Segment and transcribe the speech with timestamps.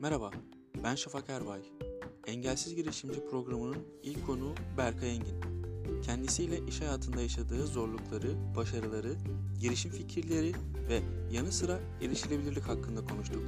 [0.00, 0.30] Merhaba,
[0.84, 1.60] ben Şafak Erbay.
[2.26, 5.40] Engelsiz Girişimci programının ilk konuğu Berkay Engin.
[6.02, 9.14] Kendisiyle iş hayatında yaşadığı zorlukları, başarıları,
[9.60, 10.52] girişim fikirleri
[10.88, 11.00] ve
[11.32, 13.42] yanı sıra erişilebilirlik hakkında konuştuk.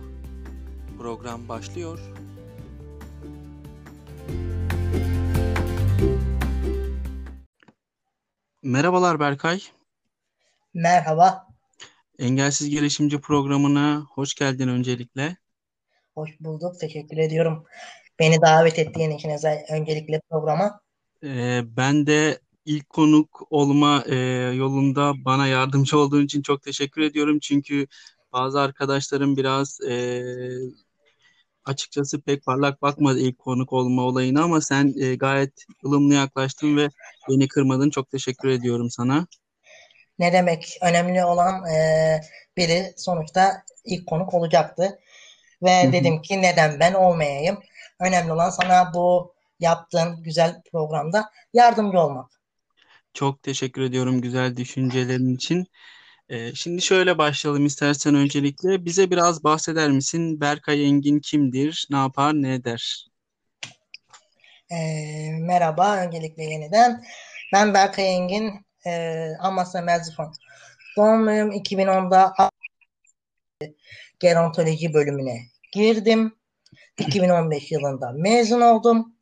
[0.98, 2.00] Program başlıyor.
[8.62, 9.60] Merhabalar Berkay.
[10.74, 11.48] Merhaba,
[12.18, 15.41] Engelsiz Girişimci programına hoş geldin öncelikle.
[16.14, 16.80] Hoş bulduk.
[16.80, 17.64] Teşekkür ediyorum.
[18.18, 20.80] Beni davet ettiğin için özel, öncelikle programa.
[21.24, 24.16] Ee, ben de ilk konuk olma e,
[24.54, 27.38] yolunda bana yardımcı olduğun için çok teşekkür ediyorum.
[27.38, 27.86] Çünkü
[28.32, 30.22] bazı arkadaşlarım biraz e,
[31.64, 35.52] açıkçası pek parlak bakmadı ilk konuk olma olayına ama sen e, gayet
[35.86, 36.88] ılımlı yaklaştın ve
[37.28, 37.90] beni kırmadın.
[37.90, 39.26] Çok teşekkür ediyorum sana.
[40.18, 40.78] Ne demek?
[40.82, 42.20] Önemli olan e,
[42.56, 44.98] biri sonuçta ilk konuk olacaktı.
[45.62, 45.92] Ve Hı hı.
[45.92, 47.58] dedim ki neden ben olmayayım?
[48.00, 52.30] Önemli olan sana bu yaptığın güzel programda yardımcı olmak.
[53.14, 55.66] Çok teşekkür ediyorum güzel düşüncelerin için.
[56.28, 58.84] Ee, şimdi şöyle başlayalım istersen öncelikle.
[58.84, 60.40] Bize biraz bahseder misin?
[60.40, 61.86] Berkay Engin kimdir?
[61.90, 63.06] Ne yapar, ne eder?
[64.70, 64.76] E,
[65.40, 67.04] merhaba, öncelikle yeniden.
[67.52, 70.32] Ben Berkay Engin, e, Amasya Merzifon.
[70.96, 72.34] Doğumluyum 2010'da
[74.20, 76.36] gerontoloji bölümüne girdim.
[76.98, 79.16] 2015 yılında mezun oldum.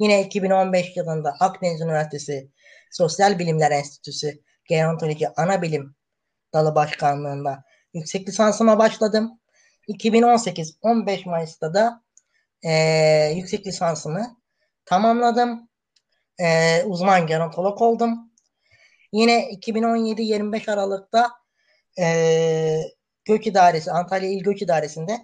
[0.00, 2.50] Yine 2015 yılında Akdeniz Üniversitesi
[2.92, 5.96] Sosyal Bilimler Enstitüsü Gerontoloji Ana Bilim
[6.54, 9.40] Dalı Başkanlığında yüksek lisansıma başladım.
[9.88, 12.02] 2018 15 Mayıs'ta da
[12.64, 14.36] eee, yüksek lisansımı
[14.86, 15.68] tamamladım.
[16.40, 18.32] Eee, uzman gerontolog oldum.
[19.12, 21.30] Yine 2017-25 Aralık'ta
[21.98, 22.92] eee
[23.24, 25.18] Göç İdaresi, Antalya İl Göç İdaresi'nde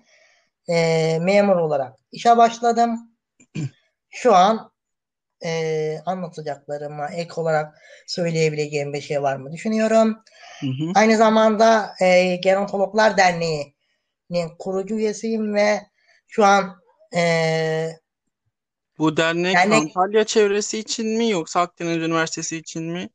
[0.68, 3.10] eee, memur olarak işe başladım.
[4.10, 4.72] Şu an
[5.44, 10.18] eee, anlatacaklarıma ek olarak söyleyebileceğim bir şey var mı düşünüyorum.
[10.60, 10.92] Hı hı.
[10.94, 15.80] Aynı zamanda eee Gerontologlar Derneği'nin kurucu üyesiyim ve
[16.28, 16.82] şu an
[17.14, 18.00] eee,
[18.98, 23.08] Bu dernek dernek Antalya çevresi için mi yoksa Akdeniz Üniversitesi için mi?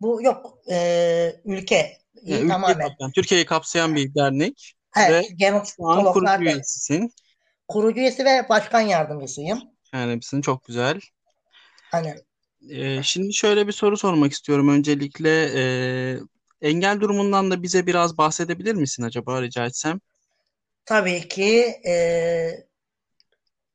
[0.00, 1.96] bu yok eee ülkeyi
[2.26, 6.44] Yani ülkeyi tamamen kapsayan, Türkiye'yi kapsayan bir dernek ve evet şu an Gerontologlar kurucu Derneği
[6.44, 7.10] üyesisin.
[7.68, 9.62] kurucu üyesi ve başkan yardımcısıyım.
[9.92, 11.00] Yani misin çok güzel.
[11.90, 12.14] Hani
[12.70, 14.68] Ee, şimdi şöyle bir soru sormak istiyorum.
[14.68, 15.30] Öncelikle
[16.62, 20.00] e, engel durumundan da bize biraz bahsedebilir misin acaba rica etsem?
[20.84, 22.66] tabii ki eee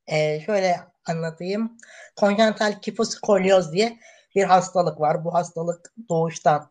[0.08, 1.76] eee, şöyle anlatayım.
[2.16, 3.98] Konjental kifoskoliyoz diye
[4.34, 5.24] bir hastalık var.
[5.24, 6.70] Bu hastalık doğuştan.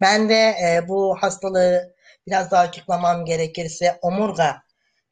[0.00, 1.94] Ben de eee, bu hastalığı
[2.26, 4.62] biraz daha açıklamam gerekirse omurga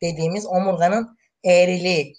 [0.02, 2.16] dediğimiz omurganın eğriliği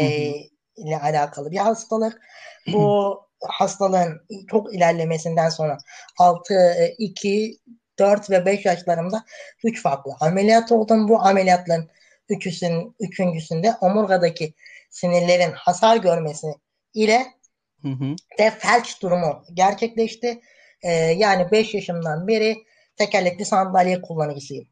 [0.00, 0.08] Hı hı.
[0.10, 2.20] eee, ile alakalı bir hastalık.
[2.72, 5.78] Bu hastalığın çok ilerlemesinden sonra
[6.18, 7.58] 6, 2,
[7.98, 9.24] 4 ve 5 yaşlarımda
[9.64, 11.08] 3 farklı ameliyat oldum.
[11.08, 11.90] Bu ameliyatların
[12.28, 14.54] üçüsün, üçüncüsünde omurgadaki
[14.90, 16.46] sinirlerin hasar görmesi
[16.94, 17.26] ile
[17.82, 18.16] Hı hı.
[18.38, 20.40] de felç durumu gerçekleşti.
[20.82, 22.56] Ee, yani 5 yaşımdan beri
[22.96, 24.66] tekerlekli sandalye kullanıcısıyım.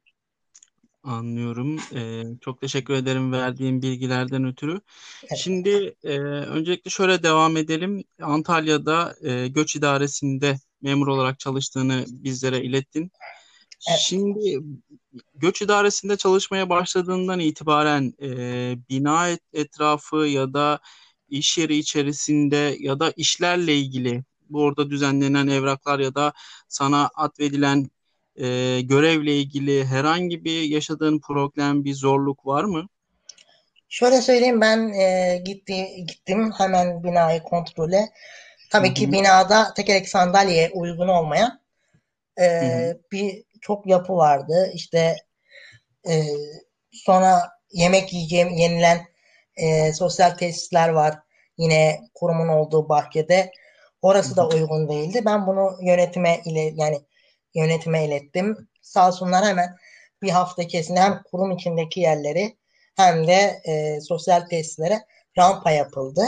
[1.03, 1.76] Anlıyorum.
[1.94, 4.81] Ee, çok teşekkür ederim verdiğin bilgilerden ötürü.
[5.22, 5.38] Evet.
[5.38, 8.04] Şimdi e, öncelikle şöyle devam edelim.
[8.22, 13.12] Antalya'da e, göç idaresinde memur olarak çalıştığını bizlere ilettin.
[13.91, 14.00] Evet.
[14.00, 14.60] Şimdi
[15.34, 18.28] göç idaresinde çalışmaya başladığından itibaren e,
[18.88, 20.80] bina et- etrafı ya da
[21.28, 26.32] iş yeri içerisinde ya da işlerle ilgili bu orada düzenlenen evraklar ya da
[26.69, 27.91] sana atfedilen
[28.36, 32.88] e, görevle ilgili herhangi bir yaşadığın problem, bir zorluk var mı?
[33.88, 38.08] Şöyle söyleyeyim ben e, gitti, gittim hemen binayı kontrole.
[38.70, 41.60] Tabii ki hı, binada tekerlekli sandalyeye uygun olmayan
[42.41, 42.46] e,
[43.12, 44.71] bir çok yapı vardı.
[44.74, 45.16] İşte
[46.09, 46.24] e,
[46.92, 47.42] sonra
[47.72, 49.00] yemek yiyeceğim yenilen
[49.56, 51.18] e, sosyal tesisler var.
[51.59, 53.53] Yine kurumun olduğu bahçede.
[54.03, 55.22] Orası da hı, uygun değildi.
[55.27, 57.00] Ben bunu yönetime ile yani
[57.54, 58.68] yönetime ilettim.
[58.82, 59.76] Sağ olsunlar hemen
[60.22, 62.56] bir hafta içerisinde hem kurum içindeki yerleri
[62.97, 65.00] hem de e, sosyal tesislere
[65.38, 66.22] rampa yapıldı.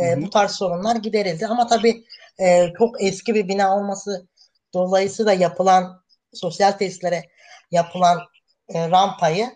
[0.00, 1.46] hı E, hı, bu tarz sorunlar giderildi.
[1.46, 2.04] Ama tabii
[2.40, 4.28] e, çok eski bir bina olması
[4.74, 6.02] dolayısıyla yapılan
[6.34, 7.22] sosyal tesislere
[7.70, 8.18] yapılan
[8.68, 9.50] e, rampayı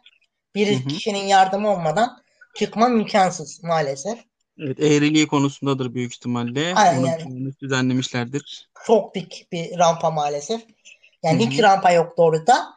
[0.68, 0.88] hı bir hı.
[0.88, 2.22] kişinin yardımı olmadan
[2.54, 4.18] çıkmam imkansız maalesef.
[4.58, 6.74] Evet, eğriliği konusundadır büyük ihtimalle.
[6.74, 8.70] Aynen Onu yani düzenlemişlerdir.
[8.86, 10.62] çok dik bir rampa maalesef.
[11.22, 12.74] Yani hiç hı, rampa yoktu orada.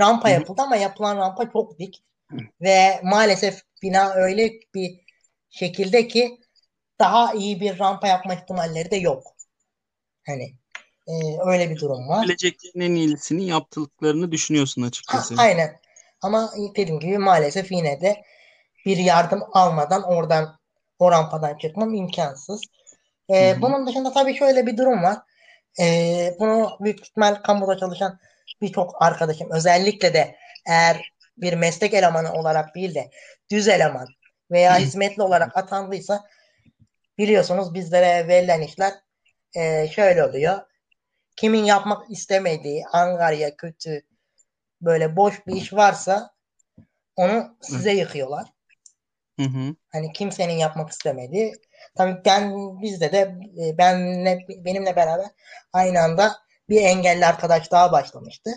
[0.00, 2.02] Rampa hı hı, yapıldı ama yapılan rampa çok dik
[2.60, 5.00] ve maalesef bina öyle bir
[5.50, 6.38] şekilde ki
[6.98, 9.22] daha iyi bir rampa yapma ihtimalleri de yok.
[10.26, 10.54] Hani
[11.08, 11.12] e,
[11.46, 12.24] öyle bir durum var.
[12.24, 15.34] Geleceklerin en iyisini yaptıklarını düşünüyorsun açıkçası.
[15.34, 15.80] Ha, aynen.
[16.22, 18.24] Ama dediğim gibi maalesef yine de
[18.86, 20.59] bir yardım almadan oradan
[21.00, 22.60] o rampadan çıkmam imkansız.
[23.30, 25.18] Ee, bunun dışında tabii şöyle bir durum var.
[25.80, 28.18] Ee, bunu büyük ihtimal kamuda çalışan
[28.62, 30.36] birçok arkadaşım özellikle de
[30.66, 33.10] eğer bir meslek elemanı olarak değil de
[33.50, 34.06] düz eleman
[34.50, 36.24] veya hizmetli olarak atandıysa
[37.18, 38.92] biliyorsunuz bizlere verilen işler
[39.56, 40.58] e, şöyle oluyor.
[41.36, 44.02] Kimin yapmak istemediği, angarya, kötü,
[44.80, 46.30] böyle boş bir iş varsa
[47.16, 48.46] onu size yıkıyorlar.
[49.40, 49.74] Hı hı.
[49.92, 51.52] Hani kimsenin yapmak istemediği.
[51.96, 52.52] Tabii ben
[52.82, 53.18] bizde de
[53.62, 55.26] e, benle benimle beraber
[55.72, 56.36] aynı anda
[56.68, 58.50] bir engelli arkadaş daha başlamıştı.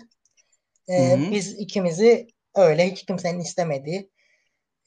[0.88, 1.30] Ee, hı hı.
[1.30, 4.10] Biz ikimizi öyle hiç kimsenin istemediği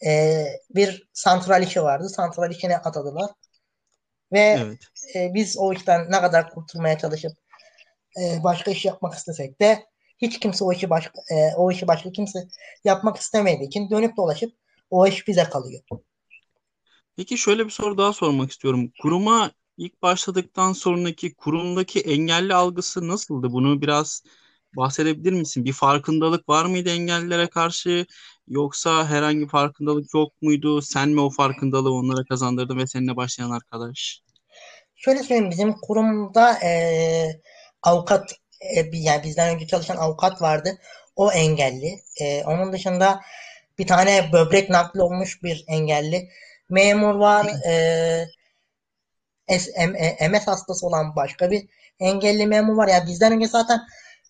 [0.06, 2.10] e, bir santral işi vardı.
[2.10, 3.32] Santral işine atadılar.
[4.34, 4.80] Ve evet.
[5.16, 7.32] e, biz o işten ne kadar kurtulmaya çalışıp
[8.22, 9.86] e, başka iş yapmak istesek de
[10.18, 12.48] hiç kimse o işi başka e, o işi başka kimse
[12.84, 14.54] yapmak istemediği için dönüp dolaşıp
[14.90, 15.82] o iş bize kalıyor.
[17.18, 18.92] Peki şöyle bir soru daha sormak istiyorum.
[19.02, 23.52] Kuruma ilk başladıktan sonraki kurumdaki engelli algısı nasıldı?
[23.52, 24.24] Bunu biraz
[24.76, 25.66] bahsedebilir misin?
[25.66, 28.06] Bir farkındalık var mıydı engellilere karşı
[28.48, 30.82] yoksa herhangi farkındalık yok muydu?
[30.82, 34.22] Sen mi o farkındalığı onlara kazandırdın ve seninle başlayan arkadaş?
[34.96, 37.42] Şöyle söyleyeyim bizim kurumda e,
[37.84, 38.32] avukat
[38.62, 40.78] e, yani bizden önce çalışan avukat vardı.
[41.16, 42.00] O engelli.
[42.22, 43.22] E, onun dışında
[43.80, 46.30] bir tane böbrek nakli olmuş bir engelli.
[46.70, 47.46] Memur var.
[47.66, 48.28] E,
[50.30, 51.68] MS hastası olan başka bir
[52.00, 52.88] engelli memur var.
[52.88, 53.82] Ya yani bizden önce zaten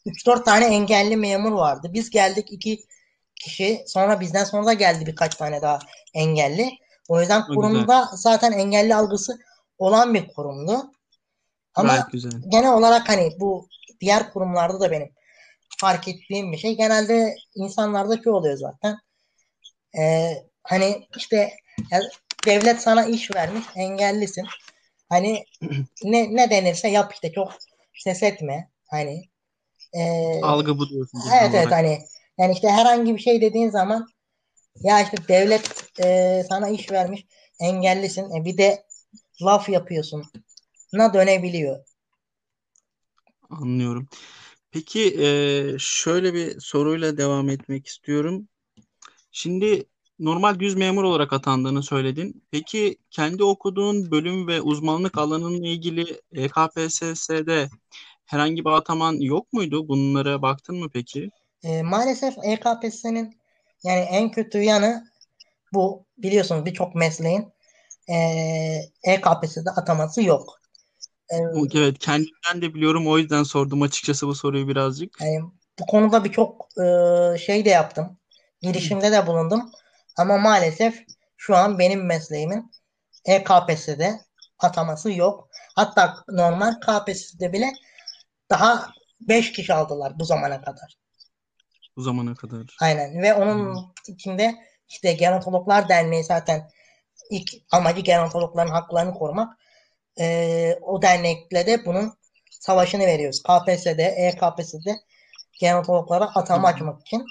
[0.05, 1.89] 3-4 tane engelli memur vardı.
[1.94, 2.79] Biz geldik iki
[3.35, 3.83] kişi.
[3.88, 5.79] Sonra bizden sonra da geldi birkaç tane daha
[6.13, 6.69] engelli.
[7.07, 8.05] O yüzden kurumda güzel.
[8.13, 9.39] zaten engelli algısı
[9.77, 10.91] olan bir kurumdu.
[11.75, 12.31] Ama güzel.
[12.47, 13.67] genel olarak hani bu
[14.01, 15.09] diğer kurumlarda da benim
[15.77, 16.77] fark ettiğim bir şey.
[16.77, 18.97] Genelde insanlarda şu oluyor zaten.
[20.00, 21.51] Ee, hani işte
[21.92, 22.04] yani
[22.45, 24.45] devlet sana iş vermiş, engellisin.
[25.10, 25.45] Hani
[26.04, 27.54] ne ne denirse yap işte çok
[27.94, 28.69] ses etme.
[28.89, 29.24] Hani
[29.94, 31.22] e, algı bu diyorsun.
[31.38, 32.00] Evet evet hani
[32.38, 34.07] yani işte herhangi bir şey dediğin zaman
[34.81, 37.25] ya işte devlet e, sana iş vermiş,
[37.60, 38.36] engellisin.
[38.36, 38.84] E, bir de
[39.42, 40.25] laf yapıyorsun.
[40.94, 41.86] Na dönebiliyor.
[43.50, 44.07] Anlıyorum.
[44.72, 48.48] Peki e, şöyle bir soruyla devam etmek istiyorum.
[49.38, 49.84] Şimdi
[50.19, 52.44] normal düz memur olarak atandığını söyledin.
[52.51, 57.69] Peki kendi okuduğun bölüm ve uzmanlık alanınla ilgili EKPSS'de
[58.25, 59.88] herhangi bir ataman yok muydu?
[59.88, 61.30] Bunlara baktın mı peki?
[61.63, 63.39] E, maalesef EKPSS'nin
[63.84, 65.07] yani en kötü yanı
[65.74, 67.54] bu biliyorsunuz birçok mesleğin
[68.10, 68.18] e,
[69.04, 70.62] EKPSS'de ataması yok.
[71.74, 75.22] Evet kendimden de biliyorum o yüzden sordum açıkçası bu soruyu birazcık.
[75.22, 75.42] Yani
[75.80, 78.16] bu konuda birçok e, şey de yaptım.
[78.62, 79.71] Girişimde de bulundum.
[80.18, 81.06] Ama maalesef
[81.38, 82.71] şu an benim mesleğimin
[83.25, 84.19] EKPS'de
[84.59, 85.50] ataması yok.
[85.75, 87.71] Hatta normal KPSS'de bile
[88.50, 90.98] daha 5 kişi aldılar bu zamana kadar.
[91.98, 92.75] Bu zamana kadar.
[92.81, 93.84] Aynen ve onun hmm.
[94.08, 94.55] içinde
[94.88, 96.70] işte Gerontologlar Derneği zaten
[97.29, 99.58] ilk amacı gerontologların haklarını korumak
[100.20, 102.17] e, o dernekle de bunun
[102.51, 103.43] savaşını veriyoruz.
[103.43, 104.96] KPSS'de, EKPSS'de
[105.60, 107.25] gerontologlara atama açmak için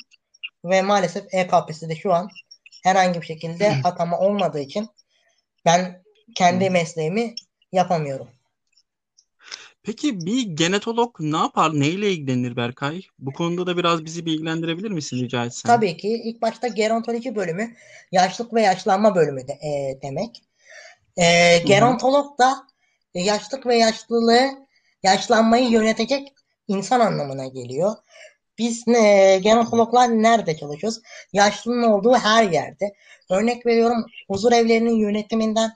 [0.64, 2.30] ve maalesef EKPSS'de şu an
[2.84, 4.88] herhangi bir şekilde atama olmadığı için
[5.64, 6.02] ben
[6.34, 7.34] kendi mesleğimi
[7.72, 8.28] yapamıyorum.
[9.82, 11.70] Peki bir genetolog ne yapar?
[11.74, 13.02] Neyle ilgilenir Berkay?
[13.18, 15.68] Bu konuda da biraz bizi bilgilendirebilir misin rica etsem?
[15.68, 16.08] Tabii ki.
[16.08, 17.74] İlk başta gerontoloji bölümü
[18.12, 20.42] yaşlık ve yaşlanma bölümü de, e, demek.
[21.16, 22.66] E, gerontolog da
[23.14, 24.66] yaşlık ve yaşlılığı,
[25.02, 26.34] yaşlanmayı yönetecek
[26.68, 27.96] insan anlamına geliyor.
[28.58, 31.00] Biz e, gerontologlar nerede çalışıyoruz?
[31.32, 32.94] Yaşlının olduğu her yerde.
[33.30, 35.70] Örnek veriyorum huzur evlerinin yönetiminden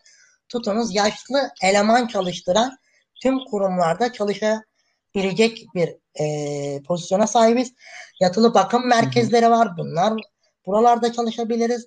[0.49, 2.79] tutunuz yaşlı eleman çalıştıran
[3.23, 7.73] tüm kurumlarda çalışabilecek bir e, pozisyona sahibiz.
[8.21, 9.77] Yatılı bakım merkezleri var.
[9.79, 10.13] Bunlar
[10.67, 11.87] buralarda çalışabiliriz.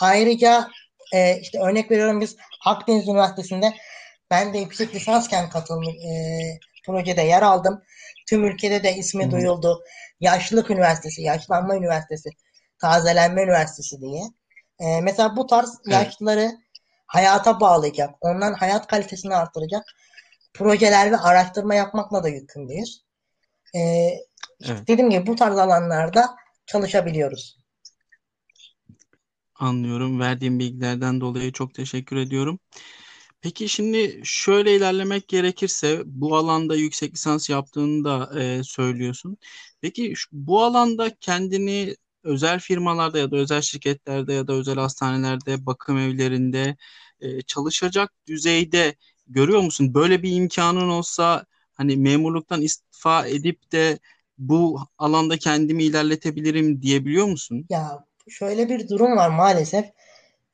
[0.00, 0.68] Ayrıca
[1.12, 2.36] e, işte örnek veriyorum biz
[2.66, 3.74] Akdeniz Üniversitesi'nde
[4.30, 6.10] ben de yüksek lisansken katılım e,
[6.86, 7.82] projede yer aldım.
[8.28, 9.30] Tüm ülkede de ismi Hı.
[9.30, 9.84] duyuldu.
[10.20, 12.30] Yaşlılık Üniversitesi, Yaşlanma Üniversitesi,
[12.78, 14.22] Tazelenme Üniversitesi diye.
[14.78, 15.92] E, mesela bu tarz evet.
[15.92, 16.50] yaşlıları
[17.06, 19.84] hayata bağlayacak, onların hayat kalitesini artıracak
[20.54, 23.04] projeler ve araştırma yapmakla da yükümlüyüz.
[23.74, 23.80] E,
[24.64, 24.88] evet.
[24.88, 27.58] Dediğim gibi bu tarz alanlarda çalışabiliyoruz.
[29.54, 30.20] Anlıyorum.
[30.20, 32.58] Verdiğim bilgilerden dolayı çok teşekkür ediyorum.
[33.44, 39.36] Peki şimdi şöyle ilerlemek gerekirse bu alanda yüksek lisans yaptığını da e, söylüyorsun.
[39.80, 45.98] Peki bu alanda kendini özel firmalarda ya da özel şirketlerde ya da özel hastanelerde, bakım
[45.98, 46.76] evlerinde
[47.20, 48.94] e, çalışacak düzeyde
[49.26, 49.94] görüyor musun?
[49.94, 53.98] Böyle bir imkanın olsa hani memurluktan istifa edip de
[54.38, 57.66] bu alanda kendimi ilerletebilirim diyebiliyor musun?
[57.70, 59.84] Ya şöyle bir durum var maalesef.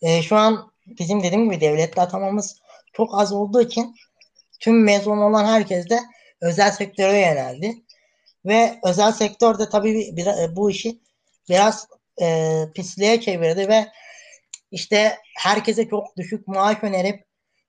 [0.02, 2.60] Ee, şu an bizim dediğim gibi devletli atamamız
[2.92, 3.94] çok az olduğu için
[4.60, 6.00] tüm mezun olan herkes de
[6.42, 7.74] özel sektöre yöneldi.
[8.46, 11.00] Ve özel sektör de tabii bir, bir- bu işi
[11.48, 11.88] biraz
[12.22, 13.88] e, pisliğe çevirdi ve
[14.70, 17.24] işte herkese çok düşük maaş önerip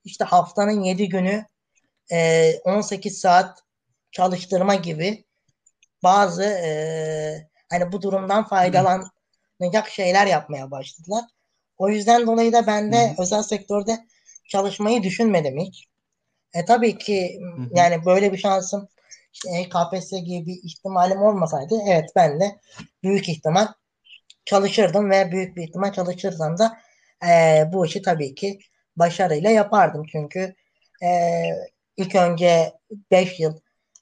[0.05, 1.45] işte haftanın 7 günü
[2.11, 3.59] e, 18 saat
[4.11, 5.25] çalıştırma gibi
[6.03, 11.25] bazı e, hani bu durumdan faydalanacak şeyler yapmaya başladılar.
[11.77, 13.99] O yüzden dolayı da ben de Hı özel sektörde
[14.51, 15.85] çalışmayı düşünmedim hiç.
[16.53, 17.69] E tabii ki hı hı.
[17.75, 18.87] yani böyle bir şansım
[19.33, 22.59] işte KPSS gibi bir ihtimalim olmasaydı evet ben de
[23.03, 23.67] büyük ihtimal
[24.45, 26.77] çalışırdım ve büyük bir ihtimal çalışırsam da
[27.27, 28.59] e, bu işi tabii ki
[28.95, 30.05] başarıyla yapardım.
[30.11, 30.55] Çünkü
[31.03, 31.09] e,
[31.97, 32.73] ilk önce
[33.11, 33.59] 5 yıl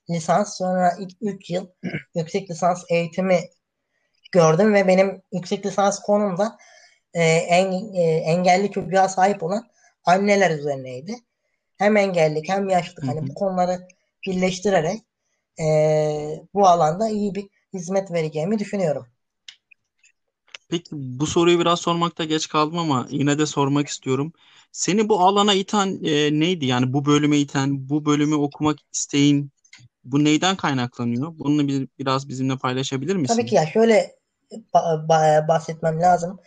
[0.10, 1.68] lisans sonra ilk 3 yıl
[2.15, 3.39] yüksek lisans eğitimi
[4.32, 6.58] gördüm ve benim yüksek lisans konum da
[7.13, 9.70] e, en, e, engelli çocuğa sahip olan
[10.06, 11.15] anneler üzerineydi.
[11.77, 13.88] Hem engellilik hem yaşlılık hani bu konuları
[14.27, 15.01] birleştirerek
[15.62, 15.65] e,
[16.53, 19.08] bu alanda iyi bir hizmet vereceğimi düşünüyorum.
[20.70, 24.34] Peki bu soruyu biraz sormakta geç kaldım ama yine de sormak istiyorum.
[24.72, 26.65] Seni bu alana iten e, neydi?
[26.65, 29.51] Yani bu bölüme iten, bu bölümü okumak isteğin
[30.03, 31.39] bu neyden kaynaklanıyor?
[31.39, 33.56] Bunu bir, biraz bizimle paylaşabilir Tabii ki misin?
[33.56, 34.15] ya şöyle
[34.74, 36.39] ba- ba- bahsetmem lazım.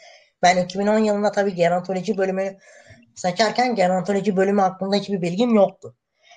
[0.43, 2.59] Ben 2010 yılında tabii gerontoloji bölümünü
[3.15, 5.97] seçerken gerontoloji bölümü hakkında hiçbir bilgim yoktu.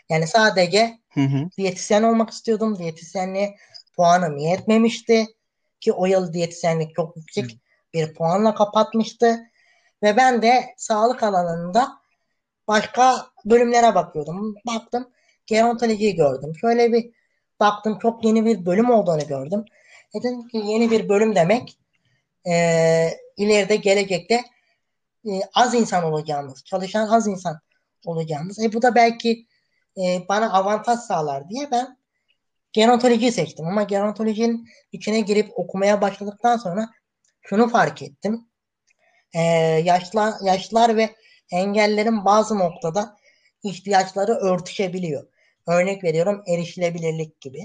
[0.10, 1.50] Yani sadece Hı hı.
[1.58, 2.78] diyetisyen olmak istiyordum.
[2.78, 3.56] Diyetisyenliğe
[3.96, 5.26] puanım yetmemişti.
[5.80, 7.60] Ki o yıl diyetisyenlik çok yüksek
[7.94, 9.40] bir puanla kapatmıştı.
[10.04, 11.88] Ve ben de sağlık alanında
[12.68, 14.56] başka bölümlere bakıyordum.
[14.68, 15.08] Baktım
[15.48, 16.54] gerontolojiyi gördüm.
[16.62, 17.12] Şöyle bir
[17.60, 19.66] baktım çok yeni bir bölüm olduğunu gördüm.
[20.14, 21.78] Dedim ki yeni bir bölüm demek
[22.48, 22.54] e,
[23.38, 24.44] ileride gelecekte
[25.26, 27.60] e, az insan olacağımız, çalışan az insan
[28.06, 28.60] olacağımız.
[28.60, 29.46] E bu da belki
[29.98, 31.98] e, bana avantaj sağlar diye ben
[32.74, 33.68] gerontolojiyi seçtim.
[33.68, 36.90] Ama gerontolojinin içine girip okumaya başladıktan sonra
[37.42, 38.48] şunu fark ettim.
[39.34, 39.42] E,
[39.84, 41.16] yaşlılar, yaşlılar ve
[41.52, 43.18] engellerin bazı noktada
[43.64, 45.28] ihtiyaçları örtüşebiliyor.
[45.68, 47.60] Örnek veriyorum erişilebilirlik gibi.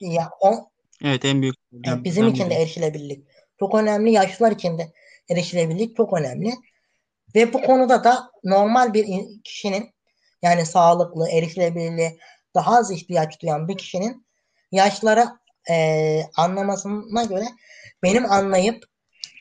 [0.00, 0.70] Ya o,
[1.04, 4.12] Evet en büyük yani bizim için de erişilebilirlik çok önemli.
[4.12, 4.92] Yaşlılar için de
[5.30, 6.52] erişilebilirlik çok önemli.
[7.34, 9.94] Ve bu konuda da normal bir in- kişinin
[10.42, 12.18] yani sağlıklı, erişilebilirliğe
[12.54, 14.26] daha az ihtiyaç duyan bir kişinin
[14.72, 15.38] yaşlara
[15.70, 17.44] e, anlamasına göre
[18.02, 18.84] benim anlayıp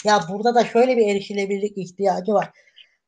[0.05, 2.51] ya burada da şöyle bir erişilebilirlik ihtiyacı var.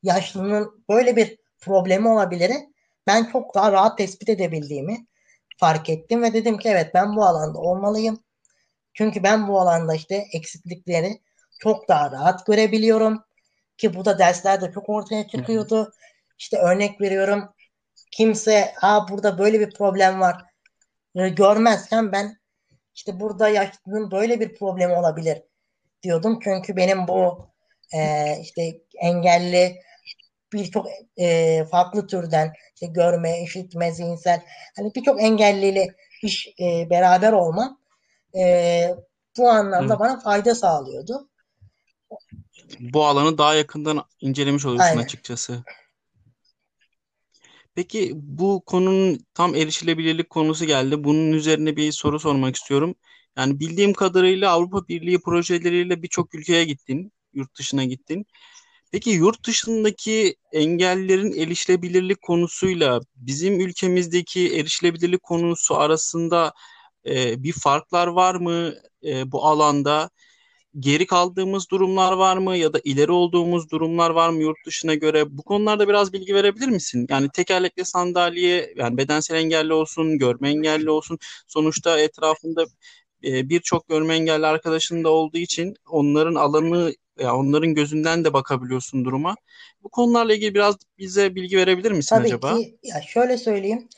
[0.03, 2.51] Yaşlının böyle bir problemi olabilir.
[3.07, 5.07] Ben çok daha rahat tespit edebildiğimi
[5.57, 8.24] fark ettim ve dedim ki evet ben bu alanda olmalıyım.
[8.93, 11.21] Çünkü ben bu alanda işte eksiklikleri
[11.59, 13.23] çok daha rahat görebiliyorum.
[13.77, 15.27] Ki bu da derslerde çok ortaya Hı hı.
[15.27, 15.93] çıkıyordu.
[16.37, 17.49] İşte örnek veriyorum
[18.11, 20.45] kimse Aa, burada böyle bir problem var
[21.15, 22.37] e, görmezken ben
[22.95, 25.43] işte burada yaşlının böyle bir problemi olabilir
[26.03, 26.39] diyordum.
[26.43, 27.49] Çünkü benim bu
[27.93, 29.81] e, işte engelli
[30.53, 30.87] birçok
[31.17, 34.41] e, farklı türden işte görme, işitme, zihinsel
[34.75, 35.87] hani birçok engelliyle
[36.23, 37.79] iş e, beraber olmam
[38.35, 38.95] e,
[39.37, 39.99] bu anlamda Evet.
[39.99, 41.29] bana fayda sağlıyordu.
[42.79, 45.03] Bu alanı daha yakından incelemiş oluyorsun Aynen.
[45.03, 45.63] açıkçası.
[47.75, 51.03] Peki bu konunun tam erişilebilirlik konusu geldi.
[51.03, 52.95] Bunun üzerine bir soru sormak istiyorum.
[53.38, 58.25] Yani bildiğim kadarıyla Avrupa Birliği projeleriyle birçok ülkeye gittin, yurt dışına gittin.
[58.91, 66.53] Peki yurt dışındaki engellilerin erişilebilirlik konusuyla bizim ülkemizdeki erişilebilirlik konusu arasında
[67.05, 68.73] e, bir farklar var mı
[69.03, 70.09] e, bu alanda?
[70.79, 75.38] Geri kaldığımız durumlar var mı ya da ileri olduğumuz durumlar var mı yurt dışına göre?
[75.38, 77.07] Bu konularda biraz bilgi verebilir misin?
[77.09, 81.19] Yani tekerlekli sandalye, yani bedensel engelli olsun, görme engelli olsun.
[81.47, 82.65] Sonuçta etrafında
[83.23, 89.05] e, birçok görme engelli arkadaşın da olduğu için onların alanı ya onların gözünden de bakabiliyorsun
[89.05, 89.35] duruma.
[89.83, 92.57] Bu konularla ilgili biraz bize bilgi verebilir misin Tabii acaba?
[92.57, 93.89] ki ya şöyle söyleyeyim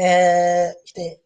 [0.00, 0.06] e,
[0.84, 1.20] işte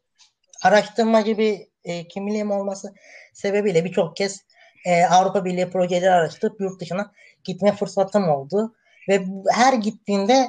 [0.62, 2.94] araştırmacı bir e, kimliğim olması
[3.34, 4.47] sebebiyle birçok kez
[4.88, 7.12] e, Avrupa Birliği projeleri araştırıp yurt dışına
[7.44, 8.74] gitme fırsatım oldu.
[9.08, 10.48] Ve her gittiğimde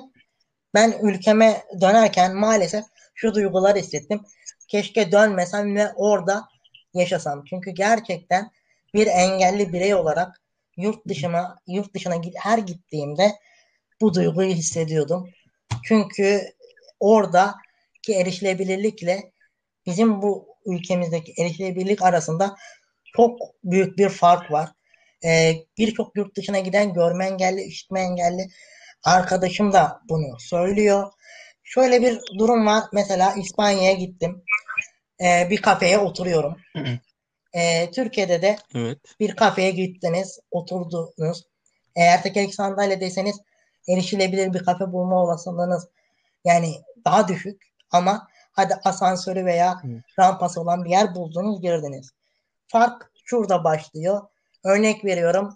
[0.73, 4.21] ben ülkeme dönerken maalesef şu duyguları hissettim.
[4.67, 6.47] Keşke dönmesem ve orada
[6.93, 7.43] yaşasam.
[7.45, 8.51] Çünkü gerçekten
[8.93, 10.41] bir engelli birey olarak
[10.77, 13.31] yurt dışına yurt dışına her gittiğimde
[14.01, 15.29] bu duyguyu hissediyordum.
[15.83, 16.41] Çünkü
[16.99, 17.55] orada
[18.01, 19.31] ki erişilebilirlikle
[19.85, 22.55] bizim bu ülkemizdeki erişilebilirlik arasında
[23.15, 24.69] çok büyük bir fark var.
[25.23, 28.49] Ee, Birçok yurt dışına giden görme engelli, işitme engelli
[29.03, 31.11] arkadaşım da bunu söylüyor.
[31.63, 32.83] Şöyle bir durum var.
[32.93, 34.43] Mesela İspanya'ya gittim.
[35.21, 36.57] Ee, bir kafeye oturuyorum.
[37.53, 38.97] Ee, Türkiye'de de evet.
[39.19, 41.43] bir kafeye gittiniz, oturdunuz.
[41.95, 43.41] Eğer tekerlekli sandalyedeyseniz
[43.89, 45.87] erişilebilir bir kafe bulma olasılığınız
[46.45, 46.75] yani
[47.05, 47.61] daha düşük
[47.91, 49.81] ama hadi asansörü veya
[50.19, 52.11] rampası olan bir yer buldunuz girdiniz.
[52.71, 54.21] Fark şurada başlıyor.
[54.63, 55.53] Örnek veriyorum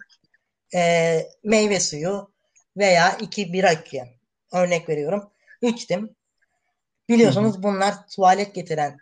[0.76, 2.32] e, meyve suyu
[2.78, 4.08] veya iki bira içeceğim.
[4.54, 5.32] Örnek veriyorum.
[5.62, 6.16] İçtim.
[7.10, 8.98] Biliyorsunuz bunlar tuvalet getiren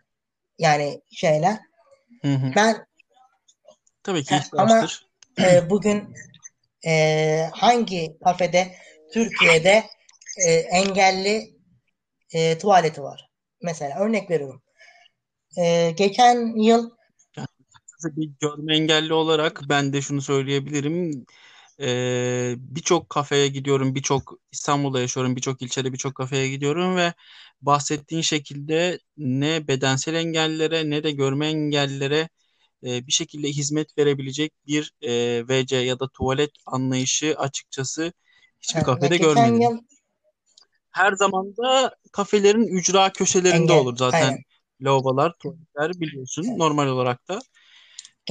[0.59, 1.59] yani şeyler.
[2.21, 2.51] Hı hı.
[2.55, 2.85] Ben
[4.03, 4.87] tabii ki ama
[5.39, 6.15] e, bugün
[6.85, 8.75] e, hangi kafede
[9.13, 9.83] Türkiye'de
[10.47, 11.55] e, engelli
[12.33, 13.29] e, tuvaleti var?
[13.61, 14.61] Mesela örnek veriyorum.
[15.57, 16.91] E, geçen yıl
[18.15, 21.25] bir görme engelli olarak ben de şunu söyleyebilirim.
[21.81, 27.13] Ee, birçok kafeye gidiyorum, birçok İstanbul'da yaşıyorum, birçok ilçede birçok kafeye gidiyorum ve
[27.61, 32.29] bahsettiğin şekilde ne bedensel engellilere ne de görme engellilere
[32.83, 38.13] e, bir şekilde hizmet verebilecek bir e, WC ya da tuvalet anlayışı açıkçası
[38.59, 39.61] hiçbir ha, kafede görmedim.
[39.61, 39.77] Yıl...
[40.91, 44.27] Her zaman da kafelerin ücra köşelerinde Engel, olur zaten.
[44.27, 44.39] Aynen.
[44.81, 46.57] Lavabolar, tuvaletler biliyorsun evet.
[46.57, 47.39] normal olarak da.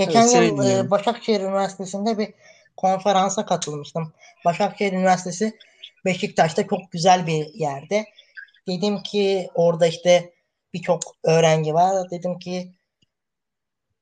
[0.06, 2.34] Geçen evet, yıl e, Başakşehir Üniversitesi'nde bir
[2.76, 4.12] konferansa katılmıştım.
[4.44, 5.58] Başakşehir Üniversitesi
[6.04, 8.04] Beşiktaş'ta çok güzel bir yerde.
[8.68, 10.34] Dedim ki orada işte
[10.74, 12.10] birçok öğrenci var.
[12.10, 12.72] Dedim ki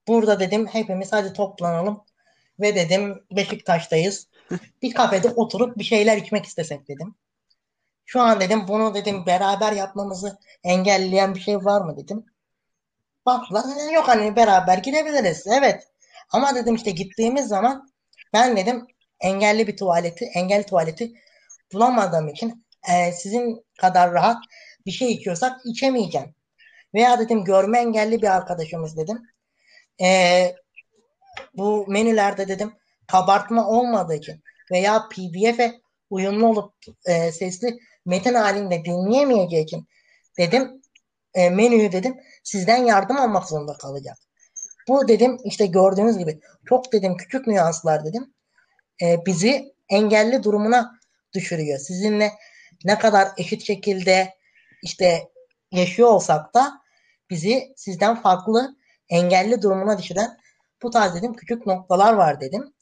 [0.08, 2.00] burada dedim hepimiz hadi toplanalım
[2.60, 4.28] ve dedim Beşiktaş'tayız.
[4.82, 7.14] bir kafede oturup bir şeyler içmek istesek dedim.
[8.04, 12.24] Şu an dedim bunu dedim beraber yapmamızı engelleyen bir şey var mı dedim.
[13.28, 15.46] Baktılar yok hani beraber gidebiliriz.
[15.46, 15.88] Evet.
[16.32, 17.88] Ama dedim işte gittiğimiz zaman
[18.32, 18.86] ben dedim
[19.20, 21.12] engelli bir tuvaleti, engelli tuvaleti
[21.72, 24.44] bulamadığım için e, sizin kadar rahat
[24.86, 26.34] bir şey içiyorsak içemeyeceğim.
[26.94, 29.22] Veya dedim görme engelli bir arkadaşımız dedim.
[30.00, 30.56] E,
[31.54, 32.72] bu menülerde dedim
[33.06, 36.74] kabartma olmadığı için veya PDF'e uyumlu olup
[37.06, 39.88] e, sesli metin halinde dinleyemeyeceği için
[40.38, 40.82] dedim
[41.34, 42.16] e, menüyü dedim
[42.48, 44.18] sizden yardım almak zorunda kalacak.
[44.88, 48.34] Bu dedim işte gördüğünüz gibi çok dedim küçük nüanslar dedim
[49.02, 50.98] e, bizi engelli durumuna
[51.34, 51.78] düşürüyor.
[51.78, 52.32] Sizinle
[52.84, 54.34] ne kadar eşit şekilde
[54.82, 55.28] işte
[55.72, 56.82] yaşıyor olsak da
[57.30, 58.76] bizi sizden farklı
[59.08, 60.38] engelli durumuna düşüren
[60.82, 62.74] bu tarz dedim küçük noktalar var dedim.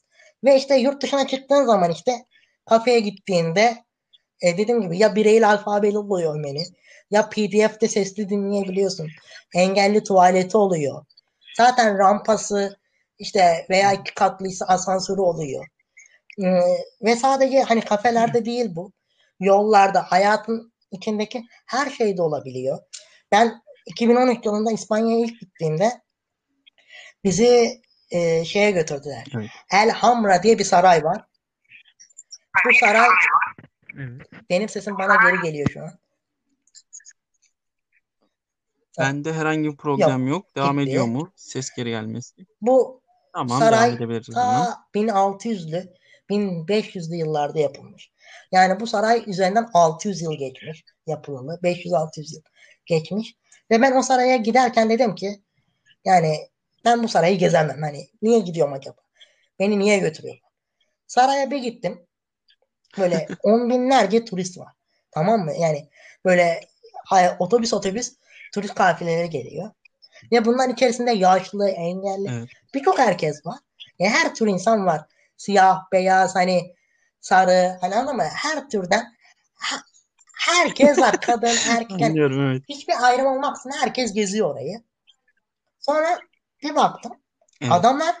[0.43, 2.25] Ve işte yurt dışına çıktığın zaman işte
[2.65, 3.86] kafeye gittiğinde
[4.41, 6.63] e, dediğim gibi ya bireyli alfabeli oluyor menü
[7.11, 9.09] ya pdf'de sesli dinleyebiliyorsun.
[9.55, 11.05] Engelli tuvaleti oluyor.
[11.57, 12.77] Zaten rampası
[13.19, 15.67] işte veya iki katlıysa asansörü oluyor.
[16.43, 16.61] Ee,
[17.01, 18.91] ve sadece hani kafelerde değil bu.
[19.39, 22.79] Yollarda, hayatın içindeki her şeyde olabiliyor.
[23.31, 25.91] Ben 2013 yılında İspanya'ya ilk gittiğimde
[27.23, 29.25] bizi e, şeye götürdüler.
[29.35, 29.49] Evet.
[29.73, 31.25] El Hamra diye bir saray var.
[32.65, 33.07] Bu saray
[33.97, 34.21] evet.
[34.49, 35.91] benim sesim bana geri geliyor şu an.
[38.99, 40.45] Bende herhangi bir problem yok.
[40.45, 40.55] yok.
[40.55, 40.89] Devam gitti.
[40.89, 41.31] ediyor mu?
[41.35, 42.35] Ses geri gelmesi.
[42.61, 43.01] Bu
[43.33, 43.97] tamam, saray
[44.33, 45.93] ta 1600'lü
[46.29, 48.11] 1500'lü yıllarda yapılmış.
[48.51, 51.59] Yani bu saray üzerinden 600 yıl geçmiş yapılalı.
[51.63, 52.41] 500-600 yıl
[52.85, 53.35] geçmiş.
[53.71, 55.41] Ve ben o saraya giderken dedim ki
[56.05, 56.37] yani
[56.85, 57.81] ben bu sarayı gezemem.
[57.81, 59.01] Hani niye gidiyorum acaba?
[59.59, 60.37] Beni niye götürüyor?
[61.07, 62.06] Saraya bir gittim.
[62.97, 64.73] Böyle on binlerce turist var.
[65.11, 65.53] Tamam mı?
[65.59, 65.89] Yani
[66.25, 66.61] böyle
[67.39, 68.13] otobüs otobüs
[68.53, 69.71] turist kafileleri geliyor.
[70.31, 72.49] Ve bunların içerisinde yaşlı, engelli evet.
[72.73, 73.59] birçok herkes var.
[73.99, 75.01] Yani her tür insan var.
[75.37, 76.75] Siyah, beyaz, hani
[77.21, 78.23] sarı, hani anladın mı?
[78.23, 79.13] Her türden
[80.37, 81.21] herkes var.
[81.21, 82.01] Kadın, erkek.
[82.01, 82.63] Yani evet.
[82.69, 84.81] Hiçbir ayrım olmaksızın herkes geziyor orayı.
[85.79, 86.19] Sonra
[86.63, 87.13] bir baktım.
[87.61, 87.71] Evet.
[87.73, 88.15] Adamlar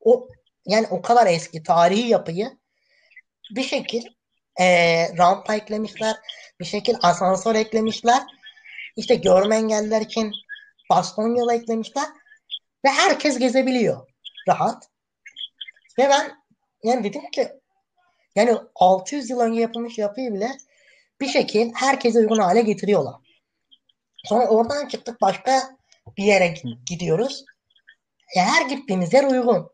[0.00, 0.28] o
[0.66, 2.58] yani o kadar eski tarihi yapıyı
[3.50, 4.02] bir şekil
[4.60, 4.66] e,
[5.18, 6.16] rampa eklemişler.
[6.60, 8.22] Bir şekil asansör eklemişler
[8.96, 10.32] işte görme engelliler için
[10.90, 12.08] baston yol eklemişler
[12.84, 14.06] ve herkes gezebiliyor
[14.48, 14.88] rahat.
[15.98, 16.32] Ve ben
[16.82, 17.48] yani dedim ki
[18.36, 20.50] yani 600 yıl önce yapılmış yapıyı bile
[21.20, 23.14] bir şekil herkese uygun hale getiriyorlar.
[24.24, 25.76] Sonra oradan çıktık başka
[26.16, 26.54] bir yere
[26.86, 27.44] gidiyoruz.
[28.36, 29.70] Ya her gittiğimiz yer uygun.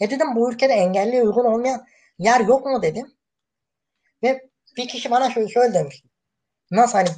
[0.00, 1.86] Ya dedim bu ülkede engelli uygun olmayan
[2.20, 3.14] yer yok mu dedim.
[4.22, 6.02] Ve bir kişi bana şöyle, şöyle demiş.
[6.70, 7.08] Nasıl hani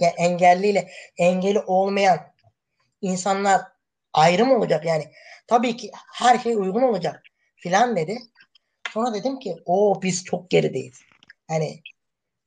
[0.00, 2.18] ya engelliyle engeli olmayan
[3.00, 3.62] insanlar
[4.12, 5.12] ayrı mı olacak yani?
[5.46, 7.22] Tabii ki her şey uygun olacak
[7.56, 8.18] filan dedi.
[8.90, 11.00] Sonra dedim ki o biz çok gerideyiz.
[11.48, 11.80] Hani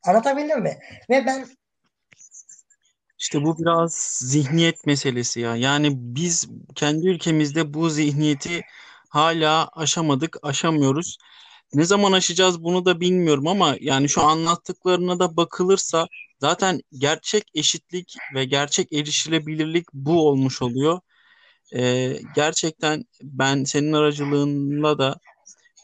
[0.03, 0.79] anlatabildim mi?
[1.09, 1.47] Ve ben
[3.19, 5.55] işte bu biraz zihniyet meselesi ya.
[5.55, 8.61] Yani biz kendi ülkemizde bu zihniyeti
[9.09, 11.17] hala aşamadık, aşamıyoruz.
[11.73, 16.07] Ne zaman aşacağız bunu da bilmiyorum ama yani şu anlattıklarına da bakılırsa
[16.39, 20.99] zaten gerçek eşitlik ve gerçek erişilebilirlik bu olmuş oluyor.
[21.75, 25.15] Ee, gerçekten ben senin aracılığınla da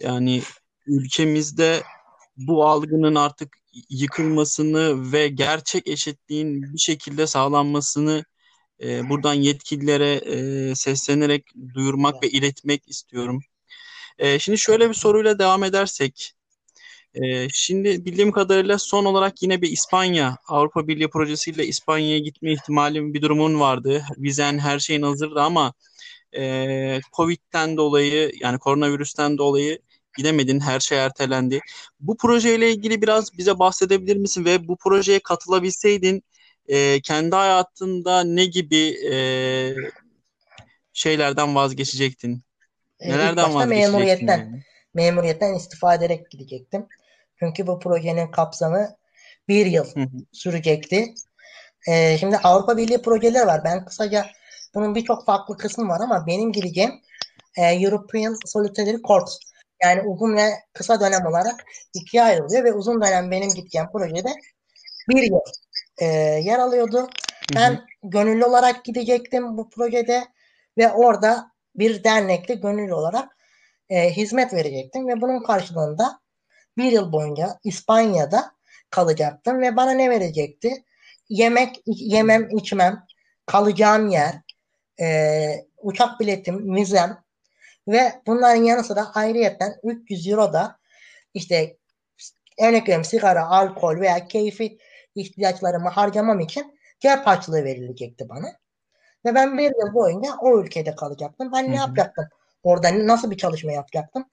[0.02, 0.42] yani
[0.88, 1.84] ülkemizde
[2.38, 3.58] bu algının artık
[3.90, 8.26] yıkılmasını ve gerçek eşitliğin bir şekilde sağlanmasını
[8.84, 13.42] e, buradan yetkililere e, seslenerek duyurmak ve iletmek istiyorum.
[14.20, 16.34] E, şimdi şöyle bir soruyla devam edersek.
[17.14, 23.14] E, şimdi bildiğim kadarıyla son olarak yine bir İspanya Avrupa Birliği projesiyle İspanya'ya gitme ihtimali
[23.14, 24.06] bir durumun vardı.
[24.18, 25.74] Vizen her şeyin hazırdı ama
[26.38, 29.80] e, Covid'den dolayı yani koronavirüsten dolayı
[30.18, 31.60] gidemedin, her şey ertelendi.
[32.00, 36.24] Bu projeyle ilgili biraz bize bahsedebilir misin ve bu projeye katılabilseydin
[36.68, 39.16] e, kendi hayatında ne gibi e,
[40.94, 42.47] şeylerden vazgeçecektin?
[43.00, 43.92] E, Nelerden vazgeçecektin?
[43.92, 44.64] Memuriyetten, yani?
[44.94, 46.88] memuriyetten istifa ederek gidecektim.
[47.40, 48.98] Çünkü bu projenin kapsamı
[49.48, 49.86] bir yıl
[50.32, 51.14] sürecekti.
[51.88, 53.62] Ee, şimdi Avrupa Birliği projeleri var.
[53.64, 54.26] Ben kısaca
[54.76, 57.02] bunun birçok farklı kısmı var ama benim gideceğim
[57.58, 59.40] e, European Solidarity Corps
[59.84, 64.30] yani uzun ve kısa dönem olarak ikiye ayrılıyor ve uzun dönem benim gideceğim projede
[65.10, 65.40] bir yıl
[65.98, 66.06] e,
[66.44, 67.10] yer alıyordu.
[67.56, 67.82] Ben hı hı.
[68.04, 70.24] gönüllü olarak gidecektim bu projede
[70.78, 73.38] ve orada bir dernekte gönüllü olarak
[73.90, 76.20] e, hizmet verecektim ve bunun karşılığında
[76.78, 78.52] bir yıl boyunca İspanya'da
[78.90, 80.84] kalacaktım ve bana ne verecekti?
[81.30, 83.06] Yemek, yemem, içmem,
[83.46, 84.36] kalacağım yer,
[85.00, 87.24] e, uçak biletim, vizem
[87.88, 90.80] ve bunların yanı sıra ayrıyetten 300 euro da
[91.34, 91.78] işte
[92.60, 94.78] örnek veriyorum sigara, alkol veya keyfi
[95.16, 98.48] ihtiyaçlarımı harcamam için cep harçlığı verilecekti bana.
[99.28, 101.52] Ve ben bir yıl boyunca o ülkede kalacaktım.
[101.54, 101.72] Ben Hı-hı.
[101.72, 102.26] ne yapacaktım?
[102.64, 104.26] Orada nasıl bir çalışma yapacaktım?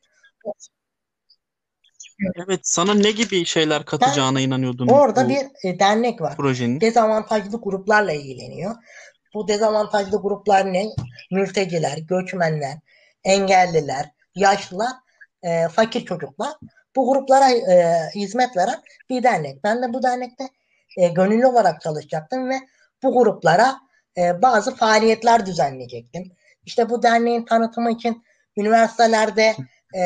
[2.34, 4.88] Evet, sana ne gibi şeyler katacağına ben, inanıyordun?
[4.88, 6.36] Orada bir e, dernek var.
[6.36, 6.80] Projenin.
[6.80, 8.74] Dezavantajlı gruplarla ilgileniyor.
[9.34, 10.86] Bu dezavantajlı gruplar ne?
[11.30, 12.78] Mülteciler, göçmenler,
[13.24, 14.92] engelliler, yaşlılar,
[15.42, 16.52] e, fakir çocuklar.
[16.96, 19.64] Bu gruplara e, hizmet veren bir dernek.
[19.64, 20.48] Ben de bu dernekte
[20.96, 22.54] e, gönüllü olarak çalışacaktım ve
[23.02, 23.80] bu gruplara
[24.18, 26.32] e, bazı faaliyetler düzenleyecektim.
[26.66, 28.24] İşte bu derneğin tanıtımı için
[28.56, 29.56] üniversitelerde
[29.96, 30.02] e,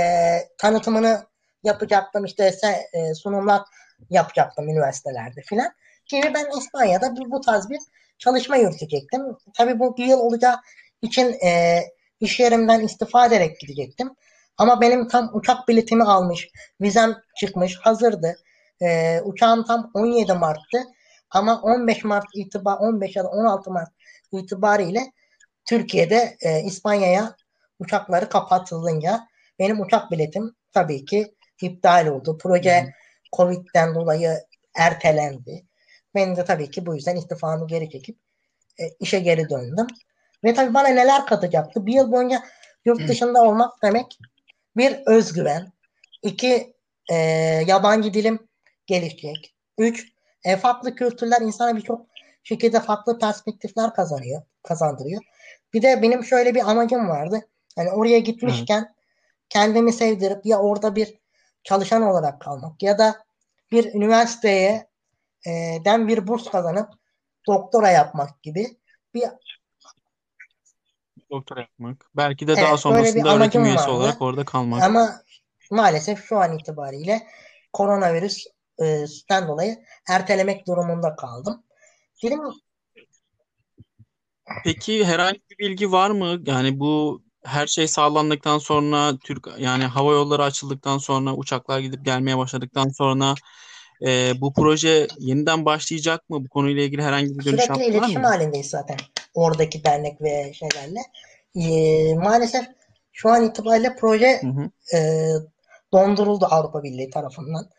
[0.59, 1.27] tanıtımını
[1.63, 2.25] yapacaktım.
[2.25, 2.55] İşte
[2.93, 3.63] e, sunumlar
[4.11, 5.73] yapacaktım üniversitelerde filan.
[6.07, 7.79] Gibi ben İspanya'da bu, bu tarz bir
[8.19, 9.23] çalışma yürütecektim.
[9.57, 10.57] Tabii bu bir yıl olacağı
[11.03, 11.83] için e,
[12.21, 14.15] iş yerimden istifa ederek gidecektim.
[14.59, 16.49] Ama benim tam uçak biletimi almış,
[16.81, 18.37] vizem çıkmış, hazırdı.
[18.83, 20.79] Ee, uçağım tam 17 Mart'tı.
[21.31, 23.89] Ama 15 Mart itibar 15 ya da 16 Mart
[24.33, 25.13] itibariyle
[25.65, 27.37] Türkiye'de e, İspanya'ya
[27.79, 32.39] uçakları kapatılınca benim uçak biletim tabii ki iptal oldu.
[32.41, 32.91] Proje hmm.
[33.37, 34.39] Covid'den dolayı
[34.77, 35.65] ertelendi.
[36.15, 38.19] Ben de tabii ki bu yüzden istifamı geri çekip
[38.81, 39.87] e, işe geri döndüm.
[40.45, 41.87] Ve tabii bana neler katacaktı?
[41.87, 42.43] Bir yıl boyunca
[42.85, 44.19] yurt dışında olmak demek
[44.77, 45.73] bir özgüven.
[46.23, 46.75] iki
[47.11, 47.15] e,
[47.67, 48.49] yabancı dilim
[48.87, 49.55] gelişecek.
[49.79, 50.13] Üç
[50.45, 52.07] e, farklı kültürler insana birçok
[52.49, 55.23] şekilde farklı perspektifler kazanıyor, kazandırıyor.
[55.73, 57.49] Bir de benim şöyle bir amacım vardı.
[57.77, 58.89] Yani oraya gitmişken Hı.
[59.49, 61.19] kendimi sevdirip ya orada bir
[61.65, 63.25] çalışan olarak kalmak ya da
[63.73, 64.89] bir üniversiteye
[65.47, 65.51] e,
[65.85, 66.89] den bir burs kazanıp
[67.47, 68.67] doktora yapmak gibi
[69.15, 69.25] bir
[71.31, 72.11] doktora yapmak.
[72.17, 73.91] Belki de evet, daha sonrasında öğretim üyesi vardı.
[73.91, 74.83] olarak orada kalmak.
[74.83, 75.23] Ama
[75.71, 77.27] maalesef şu an itibariyle
[77.73, 81.65] koronavirüsten dolayı ertelemek durumunda kaldım.
[82.23, 82.41] Dedim
[84.65, 86.43] Peki herhangi bir bilgi var mı?
[86.47, 92.39] Yani bu her şey sağlandıktan sonra Türk yani hava yolları açıldıktan sonra uçaklar gidip gelmeye
[92.39, 93.35] başladıktan sonra
[94.07, 96.45] e, bu proje yeniden başlayacak mı?
[96.45, 98.97] Bu konuyla ilgili herhangi bir dönüş Sürekli iletişim halindeyiz zaten.
[99.35, 101.01] Oradaki dernek ve şeylerle.
[101.55, 102.67] E, maalesef
[103.13, 104.97] Şu an itibariyle proje hı hı.
[104.97, 105.31] E,
[105.93, 107.71] donduruldu Avrupa Birliği tarafından.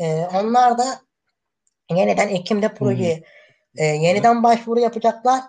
[0.00, 1.00] E, onlar da
[1.90, 3.24] yeniden Ekim'de projeyi
[3.76, 5.42] e, yeniden başvuru yapacaklar.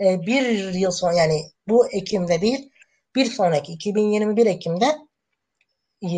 [0.00, 2.70] E, bir yıl sonra yani bu Ekim'de değil
[3.14, 4.98] bir sonraki 2021 Ekim'de
[6.02, 6.08] e,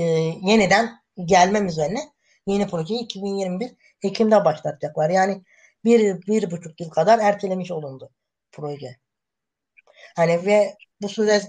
[0.43, 0.91] yeniden
[1.25, 2.01] gelmem üzerine
[2.47, 3.71] yeni projeyi 2021
[4.03, 5.11] Ekim'de başlatacaklar.
[5.11, 5.43] Yani
[5.85, 8.11] bir, bir buçuk yıl kadar ertelemiş olundu
[8.53, 8.97] proje.
[10.17, 11.43] Hani ve bu süre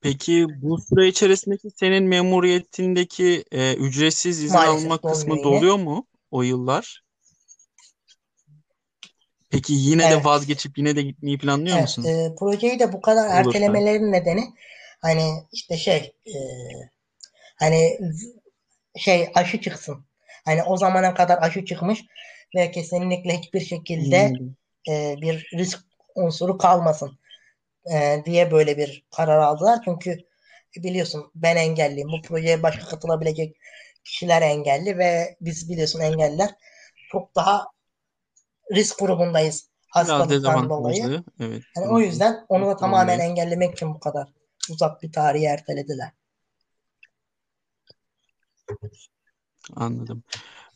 [0.00, 5.44] Peki bu süre içerisindeki senin memuriyetindeki e, ücretsiz izin Maalesef alma kısmı yine.
[5.44, 7.03] doluyor mu o yıllar?
[9.54, 10.12] Peki yine evet.
[10.12, 12.04] de vazgeçip yine de gitmeyi planlıyor evet, musun?
[12.04, 13.38] E, projeyi de bu kadar Olursa.
[13.38, 14.44] ertelemelerin nedeni
[15.02, 16.36] hani işte şey e,
[17.58, 17.98] hani
[18.96, 20.06] şey aşı çıksın.
[20.44, 22.04] Hani o zamana kadar aşı çıkmış
[22.56, 24.94] ve kesinlikle hiçbir şekilde hmm.
[24.94, 25.80] e, bir risk
[26.14, 27.18] unsuru kalmasın
[27.92, 29.80] e, diye böyle bir karar aldılar.
[29.84, 30.18] Çünkü
[30.76, 32.08] biliyorsun ben engelliyim.
[32.08, 33.56] Bu projeye başka katılabilecek
[34.04, 36.50] kişiler engelli ve biz biliyorsun engelliler
[37.12, 37.73] çok daha
[38.72, 41.22] risk grubundayız hastalıktan dolayı.
[41.40, 41.62] Evet.
[41.76, 44.28] Yani o yüzden onu da tamamen engellemek için bu kadar
[44.70, 46.12] uzak bir tarihi ertelediler.
[49.76, 50.22] Anladım.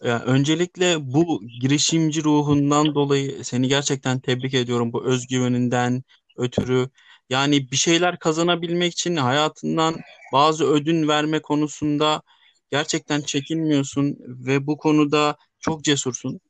[0.01, 4.93] Öncelikle bu girişimci ruhundan dolayı seni gerçekten tebrik ediyorum.
[4.93, 6.03] Bu özgüveninden
[6.37, 6.89] ötürü.
[7.31, 9.97] Yani bir şeyler kazanabilmek için hayatından
[10.33, 12.23] bazı ödün verme konusunda
[12.71, 16.41] gerçekten çekinmiyorsun ve bu konuda çok cesursun.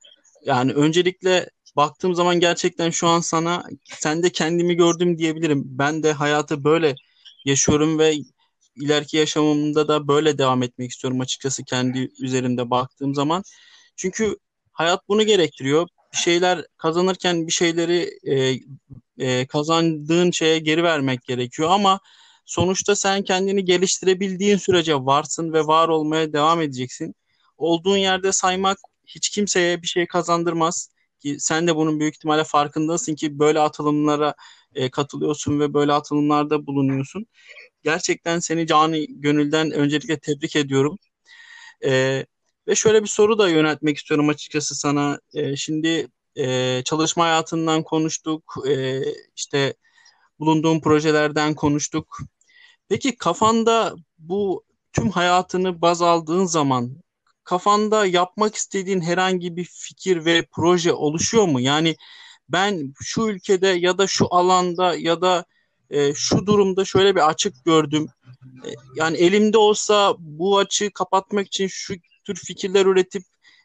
[0.45, 5.63] Yani öncelikle baktığım zaman gerçekten şu an sana sende kendimi gördüm diyebilirim.
[5.67, 6.95] Ben de hayatı böyle
[7.45, 8.15] yaşıyorum ve
[8.77, 13.43] ileriki yaşamımda da böyle devam etmek istiyorum açıkçası kendi üzerimde baktığım zaman.
[13.97, 14.37] Çünkü
[14.73, 15.89] hayat bunu gerektiriyor.
[16.13, 18.59] Bir şeyler kazanırken bir şeyleri e,
[19.19, 22.01] e, kazandığın şeye geri vermek gerekiyor ama
[22.47, 27.15] sonuçta sen kendini geliştirebildiğin sürece varsın ve var olmaya devam edeceksin.
[27.59, 30.91] Olduğun yerde saymak hiç kimseye bir şey kazandırmaz
[31.21, 34.35] ki sen de bunun büyük ihtimalle farkındasın ki böyle atılımlara
[34.75, 37.27] e, katılıyorsun ve böyle atılımlarda bulunuyorsun.
[37.83, 40.99] Gerçekten seni cani gönülden öncelikle tebrik ediyorum.
[41.85, 42.25] E,
[42.69, 45.21] ve şöyle bir soru da yöneltmek istiyorum açıkçası sana.
[45.35, 49.01] E, şimdi e, çalışma hayatından konuştuk, e,
[49.37, 49.75] işte
[50.41, 52.19] bulunduğum projelerden konuştuk.
[52.89, 57.03] Peki kafanda bu tüm hayatını baz aldığın zaman
[57.49, 61.61] kafanda yapmak istediğin herhangi bir fikir ve proje oluşuyor mu?
[61.61, 61.97] Yani
[62.49, 65.45] ben şu ülkede ya da şu alanda ya da
[65.91, 68.09] e, şu durumda şöyle bir açık gördüm.
[68.65, 73.23] E, yani elimde olsa bu açığı kapatmak için şu tür fikirler üretip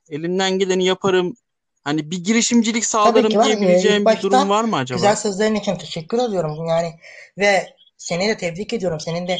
[0.09, 1.35] elimden geleni yaparım.
[1.83, 4.97] Hani bir girişimcilik sağlarım diyebileceğim bir durum var mı acaba?
[4.97, 6.65] Güzel sözlerin için teşekkür ediyorum.
[6.67, 6.93] Yani
[7.37, 8.99] ve seni de tebrik ediyorum.
[8.99, 9.37] Senin de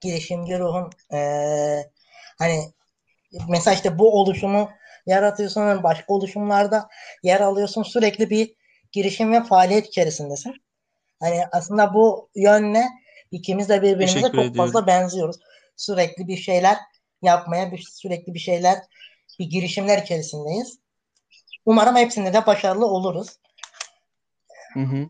[0.00, 1.18] girişimci ruhun e,
[2.38, 2.74] hani
[3.48, 4.70] mesela işte bu oluşumu
[5.06, 6.88] yaratıyorsun başka oluşumlarda
[7.22, 8.54] yer alıyorsun sürekli bir
[8.92, 10.54] girişim ve faaliyet içerisindesin.
[11.20, 12.84] Hani aslında bu yönle
[13.30, 14.54] ikimiz de birbirimize çok ediyorum.
[14.54, 15.36] fazla benziyoruz.
[15.76, 16.76] Sürekli bir şeyler
[17.22, 18.78] yapmaya, bir, sürekli bir şeyler,
[19.38, 20.78] bir girişimler içerisindeyiz.
[21.66, 23.28] Umarım hepsinde de başarılı oluruz.
[24.74, 25.08] Hı hı.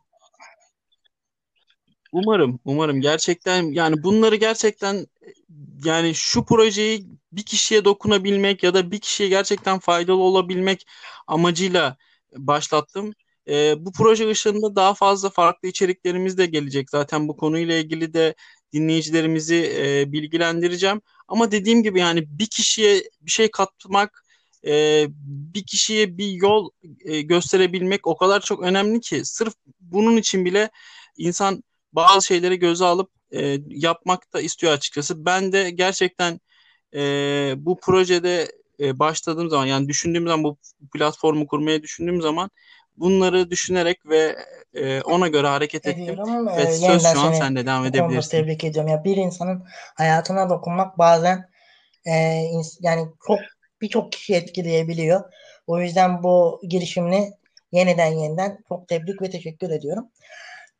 [2.12, 5.06] Umarım, umarım gerçekten yani bunları gerçekten
[5.84, 7.06] yani şu projeyi
[7.37, 10.87] bir kişiye dokunabilmek ya da bir kişiye gerçekten faydalı olabilmek
[11.27, 11.97] amacıyla
[12.37, 13.14] başlattım.
[13.49, 16.90] E, bu proje ışığında daha fazla farklı içeriklerimiz de gelecek.
[16.90, 18.35] Zaten bu konuyla ilgili de
[18.73, 21.01] dinleyicilerimizi e, bilgilendireceğim.
[21.29, 24.25] Ama dediğim gibi yani bir kişiye bir şey katmak,
[24.66, 26.70] e, bir kişiye bir yol
[27.05, 30.70] e, gösterebilmek o kadar çok önemli ki sırf bunun için bile
[31.16, 35.25] insan bazı şeyleri göze alıp e, yapmak da istiyor açıkçası.
[35.25, 36.40] Ben de gerçekten
[36.94, 37.00] e,
[37.57, 38.48] bu projede
[38.80, 40.57] e, başladığım zaman yani düşündüğüm zaman bu
[40.92, 42.50] platformu kurmaya düşündüğüm zaman
[42.96, 44.37] bunları düşünerek ve
[44.74, 46.02] e, ona göre hareket ettim.
[46.02, 46.46] Ediyorum.
[46.46, 48.30] Ve ee, söz şu an sende devam edebilirsin.
[48.30, 48.90] Tebrik ediyorum.
[48.90, 51.48] Ya bir insanın hayatına dokunmak bazen
[52.07, 52.12] e,
[52.80, 53.38] yani çok
[53.80, 55.33] birçok kişi etkileyebiliyor.
[55.66, 57.33] O yüzden bu girişimini
[57.72, 60.09] yeniden yeniden çok tebrik ve teşekkür ediyorum.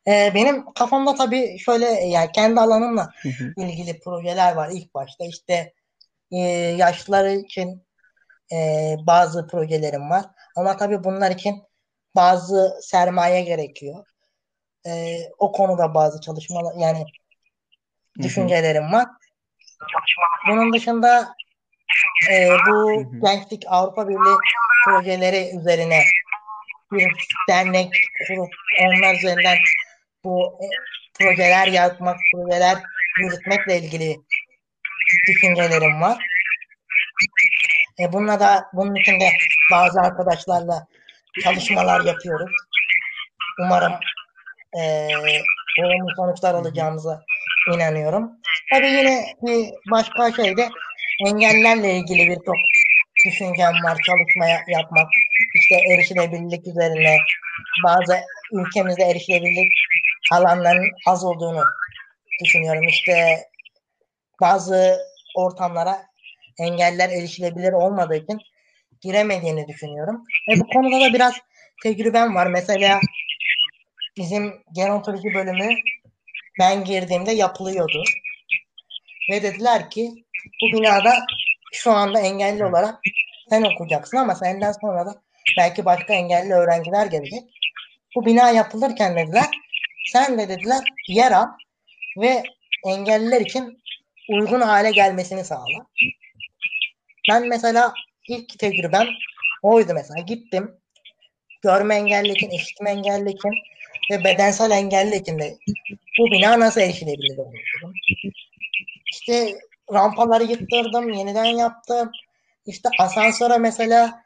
[0.07, 3.09] Ee, benim kafamda tabii şöyle yani kendi alanımla
[3.57, 5.25] ilgili projeler var ilk başta.
[5.25, 5.73] işte
[6.35, 6.39] e,
[6.77, 7.85] yaşlılar için
[8.51, 8.57] e,
[9.07, 10.25] bazı projelerim var.
[10.55, 11.63] Ama tabii bunlar için
[12.15, 14.05] bazı sermaye gerekiyor.
[14.87, 17.05] E, o konuda bazı çalışmalar yani
[18.21, 19.05] düşüncelerim var.
[20.49, 21.35] Bunun dışında
[22.31, 24.37] e, bu gençlik Avrupa Birliği
[24.85, 26.01] projeleri üzerine
[26.91, 27.11] bir
[27.49, 27.93] dernek
[28.27, 28.49] kurup
[28.81, 29.57] onlar üzerinden
[30.23, 30.65] bu e,
[31.13, 32.77] projeler yapmak, projeler
[33.19, 34.17] yürütmekle ilgili
[35.27, 36.17] düşüncelerim var.
[37.99, 39.29] E bununla da bunun için de
[39.71, 40.87] bazı arkadaşlarla
[41.43, 42.51] çalışmalar yapıyoruz.
[43.59, 43.93] Umarım
[44.79, 45.07] e,
[45.83, 47.23] olumlu sonuçlar alacağımıza
[47.73, 48.31] inanıyorum.
[48.69, 50.69] Tabii yine bir başka şey de
[51.27, 52.55] engellerle ilgili birçok
[53.25, 53.97] düşüncem var.
[54.05, 55.07] Çalışma yapmak,
[55.55, 57.17] işte erişilebilirlik üzerine
[57.83, 58.19] bazı
[58.53, 59.73] ülkemizde erişilebilirlik
[60.31, 61.63] alanların az olduğunu
[62.43, 62.87] düşünüyorum.
[62.87, 63.37] İşte
[64.41, 64.97] bazı
[65.35, 66.05] ortamlara
[66.59, 68.39] engeller erişilebilir olmadığı için
[69.01, 70.23] giremediğini düşünüyorum.
[70.49, 71.33] Ve bu konuda da biraz
[71.83, 72.47] tecrübem var.
[72.47, 72.99] Mesela
[74.17, 75.75] bizim gerontoloji bölümü
[76.59, 78.03] ben girdiğimde yapılıyordu.
[79.31, 80.11] Ve dediler ki
[80.61, 81.13] bu binada
[81.73, 82.99] şu anda engelli olarak
[83.49, 85.21] sen okuyacaksın ama senden sonra da
[85.57, 87.43] belki başka engelli öğrenciler gelecek.
[88.15, 89.45] Bu bina yapılırken dediler
[90.05, 91.47] sen de dediler yer al
[92.17, 92.43] ve
[92.85, 93.81] engelliler için
[94.29, 95.85] uygun hale gelmesini sağla.
[97.29, 97.93] Ben mesela
[98.27, 99.07] ilk tecrübem
[99.61, 100.19] oydu mesela.
[100.19, 100.71] Gittim.
[101.61, 103.51] Görme engelli için, işitme engelli için
[104.11, 105.57] ve bedensel engelli için de
[106.19, 107.93] bu bina nasıl erişilebilir oluşturdum.
[109.11, 109.59] İşte
[109.93, 112.11] rampaları yıktırdım, yeniden yaptım.
[112.65, 114.21] İşte asansöre mesela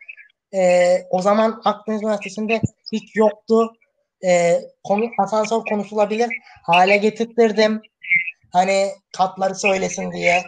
[0.53, 3.73] e, o zaman Akdeniz Üniversitesi'nde hiç yoktu.
[4.25, 6.29] E, konu, asansör konuşulabilir
[6.63, 7.81] hale getirttirdim.
[8.51, 10.43] Hani katları söylesin diye.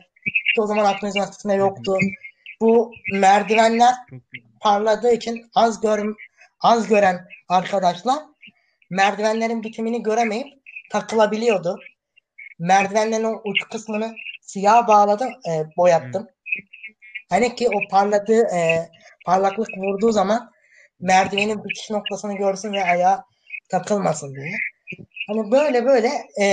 [0.60, 1.98] O zaman Akdeniz Üniversitesi'nde yoktu.
[2.62, 3.96] Bu merdivenler
[4.62, 6.16] parladığı için az gör
[6.62, 8.20] az gören arkadaşlar
[8.90, 10.48] merdivenlerin bitimini göremeyip
[10.92, 11.80] takılabiliyordu.
[12.60, 16.28] Merdivenlerin o uç kısmını siyah bağladım, e, boyattım.
[17.30, 18.90] Hani ki o parladığı e,
[19.26, 20.52] parlaklık vurduğu zaman
[21.00, 23.26] merdivenin bitiş noktasını görsün ve ayağa
[23.70, 24.52] takılmasın diye.
[25.28, 26.10] Hani böyle böyle
[26.42, 26.46] e,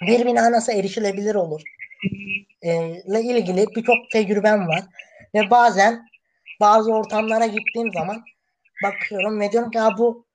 [0.00, 1.62] bir bina nasıl erişilebilir olur
[2.62, 2.70] e,
[3.06, 4.82] ile ilgili birçok tecrübem var.
[5.34, 6.06] Ve bazen
[6.60, 8.24] bazı ortamlara gittiğim zaman
[8.84, 10.26] bakıyorum ve diyorum ki bu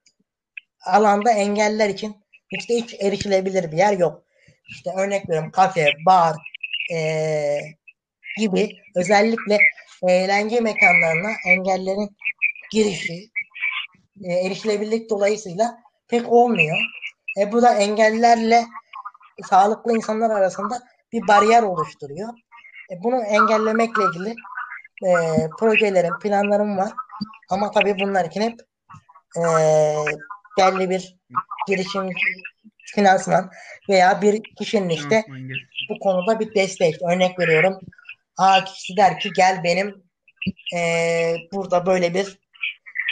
[0.85, 2.15] alanda engeller için
[2.51, 4.25] işte hiç erişilebilir bir yer yok.
[4.69, 6.35] İşte örnek veriyorum kafe, bar
[6.93, 7.57] e,
[8.37, 9.57] gibi özellikle
[10.07, 12.09] eğlence mekanlarına engellerin
[12.71, 13.29] girişi
[14.23, 16.77] e, erişilebilirlik dolayısıyla pek olmuyor.
[17.39, 18.65] E, bu da engellerle
[19.43, 22.29] sağlıklı insanlar arasında bir bariyer oluşturuyor.
[22.91, 24.35] E, bunu engellemekle ilgili
[25.05, 25.13] e,
[25.59, 26.91] projelerim, planlarım var.
[27.49, 28.59] Ama tabii bunlar için hep
[29.37, 29.43] e,
[30.57, 31.15] belli bir
[31.67, 32.09] girişim
[32.95, 33.51] finansman
[33.89, 35.23] veya bir kişinin işte
[35.89, 37.01] bu konuda bir destek.
[37.01, 37.79] Örnek veriyorum.
[38.37, 40.03] A kişisi der ki gel benim
[40.75, 40.81] e,
[41.53, 42.39] burada böyle bir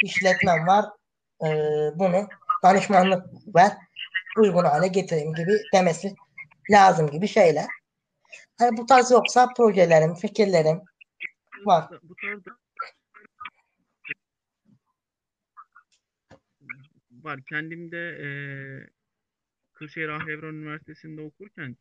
[0.04, 0.86] işletmem var.
[1.46, 1.50] E,
[1.96, 2.28] bunu
[2.64, 3.72] danışmanlık ver
[4.38, 6.16] uygun hale getireyim gibi demesi
[6.72, 7.66] lazım gibi şeyler.
[8.58, 10.82] Hani bu tarz yoksa projelerim, fikirlerim
[11.66, 11.90] var.
[12.04, 12.42] Bu tarz
[17.12, 17.40] var.
[17.50, 18.28] Kendimde e,
[19.74, 21.78] Kırşehir Ahevran Üniversitesi'nde okurken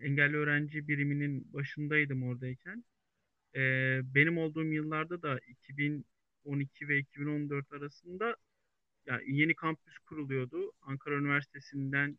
[0.00, 2.84] engelli öğrenci biriminin başındaydım oradayken.
[3.54, 3.60] E,
[4.14, 8.36] benim olduğum yıllarda da 2012 ve 2014 arasında
[9.06, 10.72] yani yeni kampüs kuruluyordu.
[10.82, 12.18] Ankara Üniversitesi'nden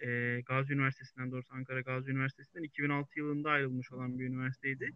[0.00, 4.90] e, Gazi Üniversitesi'nden doğrusu Ankara Gazi Üniversitesi'nden 2006 yılında ayrılmış olan bir üniversiteydi.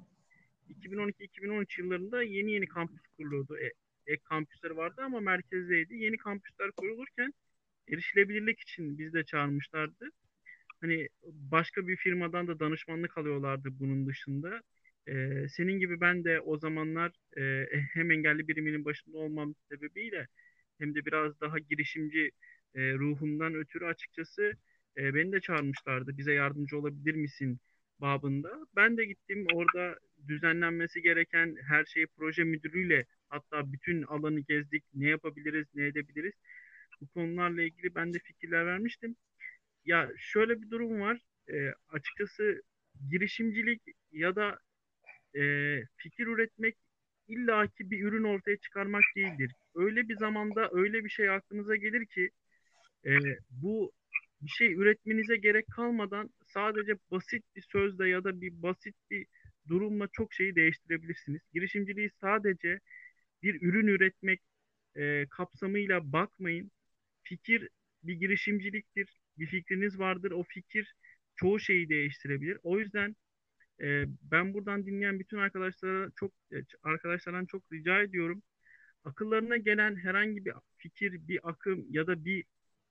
[0.70, 3.58] 2012-2013 yıllarında yeni yeni kampüs kuruluyordu.
[3.58, 3.72] E,
[4.06, 5.94] ek kampüsleri vardı ama merkezdeydi.
[5.96, 7.32] Yeni kampüsler kurulurken
[7.88, 10.10] erişilebilirlik için biz de çağırmışlardı.
[10.80, 14.62] Hani başka bir firmadan da danışmanlık alıyorlardı bunun dışında.
[15.08, 20.26] Ee, senin gibi ben de o zamanlar e, hem engelli biriminin başında olmam sebebiyle
[20.78, 22.30] hem de biraz daha girişimci
[22.74, 24.52] e, ruhumdan ötürü açıkçası
[24.96, 26.18] e, beni de çağırmışlardı.
[26.18, 27.58] Bize yardımcı olabilir misin
[28.00, 28.66] babında.
[28.76, 34.84] Ben de gittim orada düzenlenmesi gereken her şeyi proje müdürüyle hatta bütün alanı gezdik.
[34.94, 36.34] Ne yapabiliriz, ne edebiliriz?
[37.00, 39.16] Bu konularla ilgili ben de fikirler vermiştim.
[39.84, 41.20] Ya şöyle bir durum var.
[41.52, 42.62] E, açıkçası
[43.10, 44.58] girişimcilik ya da
[45.36, 45.42] e,
[45.96, 46.76] fikir üretmek
[47.28, 49.52] illaki bir ürün ortaya çıkarmak değildir.
[49.78, 52.30] Öyle bir zamanda öyle bir şey aklınıza gelir ki
[53.06, 53.10] e,
[53.50, 53.92] bu
[54.40, 59.26] bir şey üretmenize gerek kalmadan sadece basit bir sözle ya da bir basit bir
[59.68, 61.42] durumla çok şeyi değiştirebilirsiniz.
[61.54, 62.80] Girişimciliği sadece
[63.42, 64.40] bir ürün üretmek
[64.96, 66.70] e, kapsamıyla bakmayın.
[67.22, 67.68] Fikir
[68.02, 69.20] bir girişimciliktir.
[69.38, 70.30] Bir fikriniz vardır.
[70.30, 70.94] O fikir
[71.36, 72.58] çoğu şeyi değiştirebilir.
[72.62, 73.16] O yüzden
[73.80, 78.42] e, ben buradan dinleyen bütün arkadaşlara çok e, arkadaşlardan çok rica ediyorum.
[79.04, 82.44] Akıllarına gelen herhangi bir fikir, bir akım ya da bir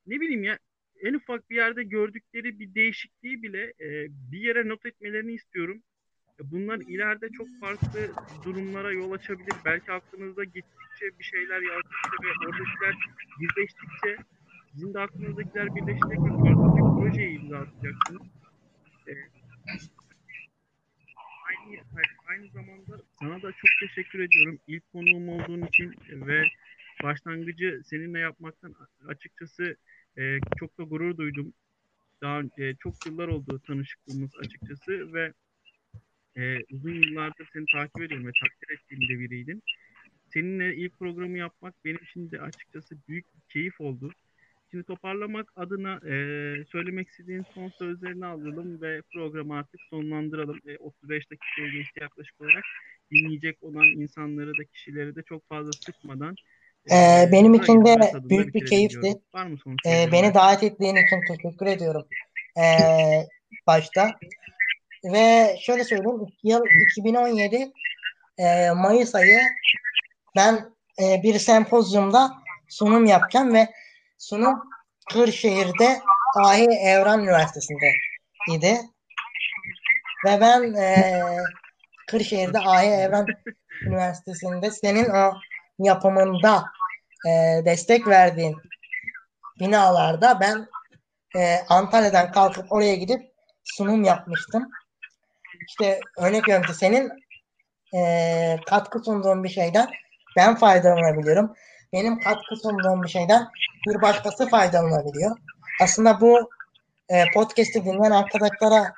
[0.08, 0.60] ne bileyim ya
[1.01, 5.82] en ufak bir yerde gördükleri bir değişikliği bile e, bir yere not etmelerini istiyorum.
[6.39, 8.12] E, bunlar ileride çok farklı
[8.45, 9.53] durumlara yol açabilir.
[9.66, 12.95] Belki aklınızda gittikçe bir şeyler yazdıkça ve oradakiler
[13.39, 14.18] birleştikçe
[14.72, 18.22] sizin de aklınızdakiler birleşecek ve farklı bir projeye imza atacaksınız.
[19.08, 19.14] E,
[22.28, 24.60] aynı, zamanda sana da çok teşekkür ediyorum.
[24.68, 26.44] İlk konuğum olduğun için ve
[27.04, 28.76] başlangıcı seninle yapmaktan
[29.08, 29.78] açıkçası
[30.18, 31.54] e, çok da gurur duydum.
[32.22, 35.34] Daha e, çok yıllar oldu tanışıklığımız açıkçası ve
[36.38, 39.64] e, uzun yıllardır seni takip ediyorum ve takdir ettiğim de biriydin.
[40.34, 44.12] Seninle ilk programı yapmak benim için de açıkçası büyük bir keyif oldu.
[44.72, 46.13] Şimdi toparlamak adına e,
[46.65, 50.59] söylemek istediğin son sözlerini alalım ve programı artık sonlandıralım.
[50.68, 52.63] E, 35 dakikaya geçti yaklaşık olarak
[53.11, 56.36] dinleyecek olan insanları da kişileri de çok fazla sıkmadan
[56.91, 59.13] ee, benim için de büyük bir keyifti.
[59.86, 62.07] Ee, beni davet ettiğin için teşekkür ediyorum.
[62.57, 63.28] Ee,
[63.68, 64.11] başta.
[65.03, 66.28] Ve şöyle söyleyeyim.
[66.43, 66.61] Yıl
[66.91, 67.72] 2017
[68.38, 69.39] e, Mayıs ayı
[70.36, 70.55] ben
[71.01, 72.32] e, bir sempozyumda
[72.68, 73.68] sunum yapacağım ve
[74.18, 74.70] sunum
[75.13, 76.01] Kırşehir'de
[76.36, 77.91] Ahi Evran Üniversitesi'nde
[78.51, 78.78] idi.
[80.26, 81.22] Ve ben e,
[82.07, 83.26] Kırşehir'de Ahi Evran
[83.82, 85.34] Üniversitesi'nde senin o
[85.80, 86.63] yapımında
[87.28, 87.32] e,
[87.65, 88.57] destek verdiğin
[89.59, 90.68] binalarda ben
[91.36, 93.32] e, Antalya'dan kalkıp oraya gidip
[93.63, 94.70] sunum yapmıştım.
[95.68, 97.11] İşte örnek veriyorum senin
[97.95, 99.89] e, katkı sunduğun bir şeyden
[100.38, 101.53] ben faydalanabiliyorum.
[101.94, 103.48] Benim katkı sunduğum bir şeyden
[103.88, 105.38] bir başkası faydalanabiliyor.
[105.82, 106.50] Aslında bu
[107.10, 108.94] e, podcast'i dinleyen arkadaşlara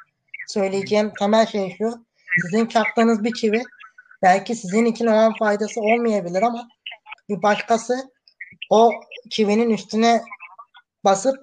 [0.47, 2.05] söyleyeceğim temel şey şu.
[2.41, 3.63] Sizin çaktığınız bir çivi
[4.21, 6.69] belki sizin için o an faydası olmayabilir ama
[7.29, 8.11] bir başkası
[8.69, 8.91] o
[9.29, 10.21] çivinin üstüne
[11.03, 11.37] basıp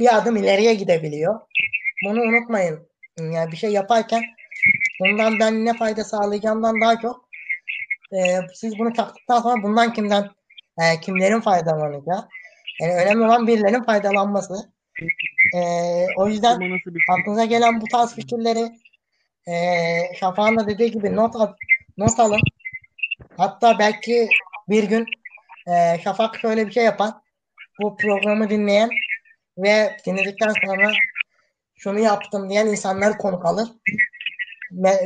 [0.00, 1.40] bir adım ileriye gidebiliyor.
[2.04, 2.88] Bunu unutmayın.
[3.18, 4.22] Yani bir şey yaparken
[5.00, 7.28] bundan ben ne fayda sağlayacağımdan daha çok
[8.12, 8.18] e,
[8.54, 10.30] siz bunu taktıktan sonra bundan kimden
[10.78, 12.28] e, kimlerin faydalanacağı
[12.80, 14.54] yani önemli olan birilerinin faydalanması.
[15.54, 15.60] E,
[16.16, 16.60] o yüzden
[17.10, 18.72] aklınıza gelen bu tarz fikirleri
[19.46, 19.54] e,
[20.14, 21.34] Şafak'ın da dediği gibi not,
[21.96, 22.40] not alın.
[23.36, 24.28] Hatta belki
[24.68, 25.06] bir gün
[25.66, 27.10] e, Şafak şöyle bir şey yapar.
[27.82, 28.90] Bu programı dinleyen
[29.58, 30.92] ve dinledikten sonra
[31.76, 33.68] şunu yaptım diyen insanları konuk alır.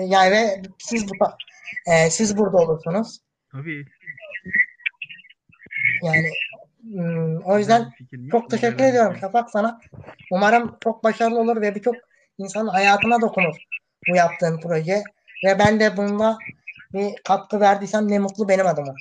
[0.07, 1.13] Yani ve siz bu
[1.87, 3.19] e, siz burada olursunuz.
[3.53, 3.85] Tabii.
[6.03, 6.31] Yani
[7.45, 7.93] o yüzden
[8.31, 9.81] çok teşekkür ediyorum Şafak sana.
[10.31, 11.97] Umarım çok başarılı olur ve birçok
[12.39, 13.55] insanın hayatına dokunur
[14.09, 15.03] bu yaptığın proje.
[15.45, 16.39] Ve ben de bunda
[16.93, 18.95] bir katkı verdiysem ne mutlu benim adıma.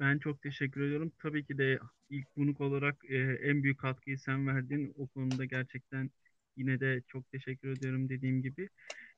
[0.00, 1.12] Ben çok teşekkür ediyorum.
[1.22, 1.78] Tabii ki de
[2.10, 3.16] ilk konuk olarak e,
[3.50, 4.94] en büyük katkıyı sen verdin.
[4.98, 6.10] O konuda gerçekten
[6.56, 8.68] yine de çok teşekkür ediyorum dediğim gibi.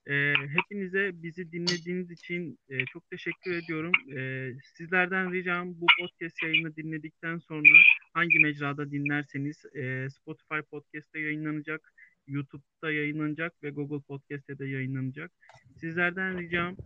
[0.07, 3.93] E, hepinize bizi dinlediğiniz için e, çok teşekkür ediyorum.
[4.17, 7.79] E, sizlerden ricam bu podcast yayını dinledikten sonra
[8.13, 11.93] hangi mecrada dinlerseniz e, Spotify podcast'te yayınlanacak,
[12.27, 15.33] YouTube'da yayınlanacak ve Google Podcast'te de yayınlanacak.
[15.77, 16.77] Sizlerden ricam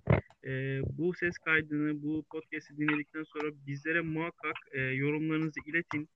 [0.45, 6.09] e, bu ses kaydını, bu podcast'i dinledikten sonra bizlere muhakkak e, yorumlarınızı iletin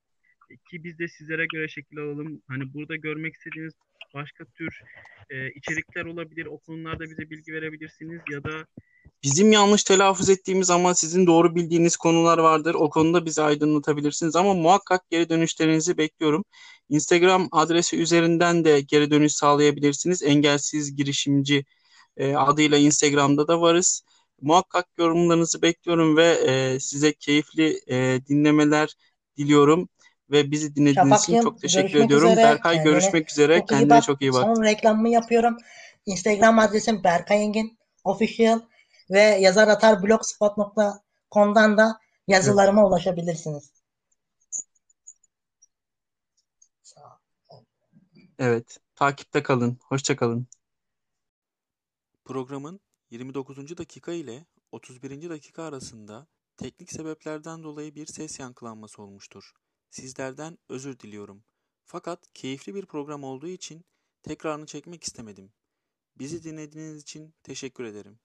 [0.49, 2.42] ki biz de sizlere göre şekil alalım.
[2.49, 3.74] Hani burada görmek istediğiniz
[4.14, 4.80] başka tür
[5.30, 6.47] e, içerikler olabilir.
[6.47, 8.66] O konularda bize bilgi verebilirsiniz ya da
[9.22, 12.74] bizim yanlış telaffuz ettiğimiz ama sizin doğru bildiğiniz konular vardır.
[12.74, 16.44] O konuda bizi aydınlatabilirsiniz ama muhakkak geri dönüşlerinizi bekliyorum.
[16.88, 20.22] Instagram adresi üzerinden de geri dönüş sağlayabilirsiniz.
[20.22, 21.64] Engelsiz girişimci
[22.16, 24.03] e, adıyla Instagram'da da varız.
[24.40, 28.94] Muhakkak yorumlarınızı bekliyorum ve e, size keyifli e, dinlemeler
[29.36, 29.88] diliyorum
[30.31, 32.31] ve bizi dinlediğiniz için çok teşekkür ediyorum.
[32.31, 32.45] Üzere.
[32.45, 33.59] Berkay Kendine görüşmek üzere.
[33.59, 34.03] Çok Kendine bak.
[34.03, 34.43] çok iyi bak.
[34.43, 35.57] Son reklamımı yapıyorum.
[36.07, 38.61] Instagram adresim Berkay Engin Official
[39.11, 42.91] ve yazar atar blogspot.com'dan da yazılarıma evet.
[42.91, 43.70] ulaşabilirsiniz.
[48.39, 48.79] Evet.
[48.95, 49.79] Takipte kalın.
[49.89, 50.47] Hoşça kalın.
[52.24, 53.79] Programın 29.
[53.79, 55.31] dakika ile 31.
[55.31, 59.53] dakika arasında teknik sebeplerden dolayı bir ses yankılanması olmuştur.
[59.91, 61.45] Sizlerden özür diliyorum.
[61.84, 63.84] Fakat keyifli bir program olduğu için
[64.22, 65.53] tekrarını çekmek istemedim.
[66.18, 68.18] Bizi dinlediğiniz için teşekkür ederim.